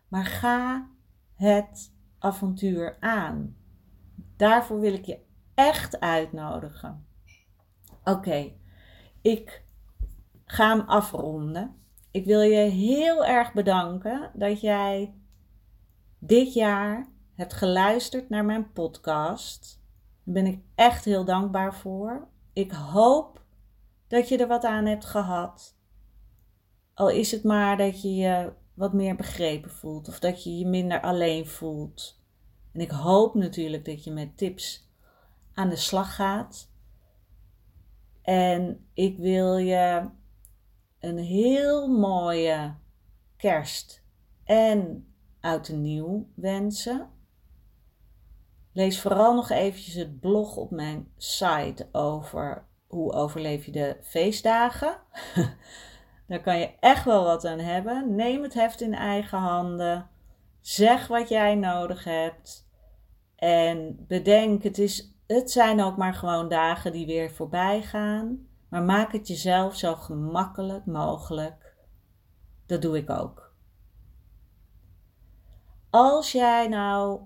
Maar 0.08 0.24
ga 0.24 0.88
het 1.34 1.92
avontuur 2.18 2.96
aan. 3.00 3.56
Daarvoor 4.36 4.80
wil 4.80 4.92
ik 4.92 5.04
je 5.04 5.18
echt 5.54 6.00
uitnodigen. 6.00 7.06
Oké, 8.04 8.52
ik 9.22 9.62
ga 10.50 10.68
hem 10.68 10.88
afronden. 10.88 11.76
Ik 12.10 12.24
wil 12.24 12.40
je 12.40 12.58
heel 12.58 13.24
erg 13.24 13.52
bedanken 13.52 14.30
dat 14.34 14.60
jij 14.60 15.14
dit 16.18 16.54
jaar 16.54 17.08
hebt 17.34 17.52
geluisterd 17.52 18.28
naar 18.28 18.44
mijn 18.44 18.72
podcast. 18.72 19.82
Daar 20.24 20.34
ben 20.34 20.46
ik 20.46 20.60
echt 20.74 21.04
heel 21.04 21.24
dankbaar 21.24 21.74
voor. 21.74 22.28
Ik 22.52 22.72
hoop 22.72 23.44
dat 24.08 24.28
je 24.28 24.38
er 24.38 24.46
wat 24.46 24.64
aan 24.64 24.86
hebt 24.86 25.04
gehad. 25.04 25.76
Al 26.94 27.08
is 27.08 27.30
het 27.30 27.44
maar 27.44 27.76
dat 27.76 28.02
je 28.02 28.14
je 28.14 28.52
wat 28.74 28.92
meer 28.92 29.16
begrepen 29.16 29.70
voelt 29.70 30.08
of 30.08 30.18
dat 30.18 30.44
je 30.44 30.58
je 30.58 30.66
minder 30.66 31.00
alleen 31.00 31.46
voelt. 31.46 32.22
En 32.72 32.80
ik 32.80 32.90
hoop 32.90 33.34
natuurlijk 33.34 33.84
dat 33.84 34.04
je 34.04 34.10
met 34.10 34.36
tips 34.36 34.90
aan 35.54 35.68
de 35.68 35.76
slag 35.76 36.14
gaat. 36.14 36.70
En 38.22 38.86
ik 38.94 39.18
wil 39.18 39.56
je 39.56 40.10
een 41.00 41.18
heel 41.18 41.88
mooie 41.88 42.74
kerst 43.36 44.04
en 44.44 45.06
oud 45.40 45.68
en 45.68 45.82
nieuw 45.82 46.28
wensen. 46.34 47.10
Lees 48.72 49.00
vooral 49.00 49.34
nog 49.34 49.50
eventjes 49.50 49.94
het 49.94 50.20
blog 50.20 50.56
op 50.56 50.70
mijn 50.70 51.12
site 51.16 51.88
over 51.92 52.66
hoe 52.86 53.12
overleef 53.12 53.64
je 53.64 53.72
de 53.72 53.96
feestdagen. 54.02 54.96
Daar 56.28 56.40
kan 56.40 56.58
je 56.58 56.70
echt 56.80 57.04
wel 57.04 57.24
wat 57.24 57.44
aan 57.44 57.58
hebben. 57.58 58.14
Neem 58.14 58.42
het 58.42 58.54
heft 58.54 58.80
in 58.80 58.94
eigen 58.94 59.38
handen. 59.38 60.08
Zeg 60.60 61.06
wat 61.06 61.28
jij 61.28 61.54
nodig 61.54 62.04
hebt. 62.04 62.68
En 63.36 64.04
bedenk, 64.08 64.62
het, 64.62 64.78
is, 64.78 65.14
het 65.26 65.50
zijn 65.50 65.82
ook 65.82 65.96
maar 65.96 66.14
gewoon 66.14 66.48
dagen 66.48 66.92
die 66.92 67.06
weer 67.06 67.30
voorbij 67.30 67.82
gaan. 67.82 68.48
Maar 68.70 68.82
maak 68.82 69.12
het 69.12 69.28
jezelf 69.28 69.76
zo 69.76 69.94
gemakkelijk 69.94 70.86
mogelijk. 70.86 71.74
Dat 72.66 72.82
doe 72.82 72.96
ik 72.96 73.10
ook. 73.10 73.52
Als 75.90 76.32
jij 76.32 76.68
nou 76.68 77.20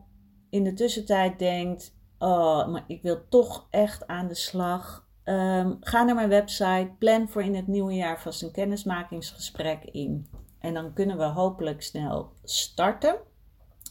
in 0.50 0.64
de 0.64 0.72
tussentijd 0.72 1.38
denkt: 1.38 1.96
Oh, 2.18 2.68
maar 2.68 2.85
ik 2.87 3.02
wil 3.02 3.28
toch 3.28 3.66
echt 3.70 4.07
aan 4.07 4.28
de 4.28 4.35
slag. 4.35 5.07
Um, 5.24 5.76
ga 5.80 6.02
naar 6.02 6.14
mijn 6.14 6.28
website. 6.28 6.90
Plan 6.98 7.28
voor 7.28 7.42
in 7.42 7.54
het 7.54 7.66
nieuwe 7.66 7.94
jaar 7.94 8.20
vast 8.20 8.42
een 8.42 8.52
kennismakingsgesprek 8.52 9.85
in. 9.85 10.26
En 10.59 10.74
dan 10.74 10.92
kunnen 10.92 11.18
we 11.18 11.24
hopelijk 11.24 11.83
snel 11.83 12.33
starten. 12.42 13.16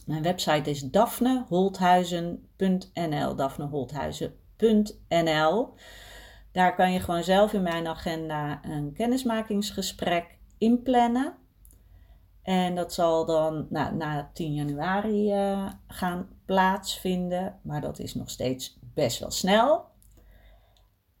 Mijn 0.06 0.22
website 0.22 0.70
is 0.70 0.80
daphneholthuizen.nl. 0.80 3.36
daphneholthuizen.nl. 3.36 5.74
Daar 6.54 6.74
kan 6.74 6.92
je 6.92 7.00
gewoon 7.00 7.24
zelf 7.24 7.52
in 7.52 7.62
mijn 7.62 7.86
agenda 7.86 8.64
een 8.64 8.92
kennismakingsgesprek 8.92 10.38
inplannen. 10.58 11.34
En 12.42 12.74
dat 12.74 12.92
zal 12.92 13.26
dan 13.26 13.66
nou, 13.70 13.94
na 13.94 14.30
10 14.32 14.54
januari 14.54 15.32
uh, 15.32 15.70
gaan 15.86 16.28
plaatsvinden. 16.44 17.60
Maar 17.62 17.80
dat 17.80 17.98
is 17.98 18.14
nog 18.14 18.30
steeds 18.30 18.78
best 18.80 19.18
wel 19.18 19.30
snel. 19.30 19.84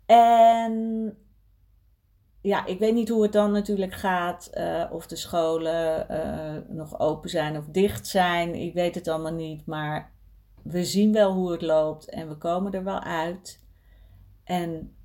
En 0.06 1.16
ja, 2.40 2.66
ik 2.66 2.78
weet 2.78 2.94
niet 2.94 3.08
hoe 3.08 3.22
het 3.22 3.32
dan 3.32 3.52
natuurlijk 3.52 3.94
gaat. 3.94 4.50
Uh, 4.54 4.84
of 4.90 5.06
de 5.06 5.16
scholen 5.16 6.06
uh, 6.10 6.76
nog 6.76 6.98
open 6.98 7.30
zijn 7.30 7.56
of 7.56 7.64
dicht 7.66 8.06
zijn. 8.06 8.54
Ik 8.54 8.74
weet 8.74 8.94
het 8.94 9.08
allemaal 9.08 9.34
niet. 9.34 9.66
Maar 9.66 10.12
we 10.62 10.84
zien 10.84 11.12
wel 11.12 11.32
hoe 11.32 11.52
het 11.52 11.62
loopt 11.62 12.08
en 12.08 12.28
we 12.28 12.36
komen 12.36 12.72
er 12.72 12.84
wel 12.84 13.00
uit. 13.00 13.62
En 14.44 14.96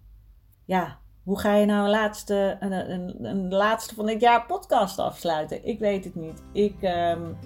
ja, 0.69 0.97
hoe 1.23 1.39
ga 1.39 1.55
je 1.55 1.65
nou 1.65 1.83
een 1.83 1.89
laatste, 1.89 2.57
een, 2.59 2.91
een, 2.91 3.25
een 3.25 3.53
laatste 3.53 3.95
van 3.95 4.05
dit 4.05 4.21
jaar 4.21 4.45
podcast 4.45 4.99
afsluiten? 4.99 5.65
Ik 5.65 5.79
weet 5.79 6.03
het 6.03 6.15
niet. 6.15 6.43
Ik, 6.53 6.75
um, 6.81 7.37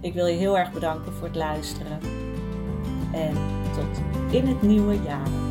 ik 0.00 0.14
wil 0.14 0.26
je 0.26 0.36
heel 0.36 0.58
erg 0.58 0.72
bedanken 0.72 1.12
voor 1.12 1.26
het 1.26 1.36
luisteren. 1.36 1.98
En 3.12 3.34
tot 3.74 4.32
in 4.34 4.46
het 4.46 4.62
nieuwe 4.62 5.02
jaar. 5.02 5.45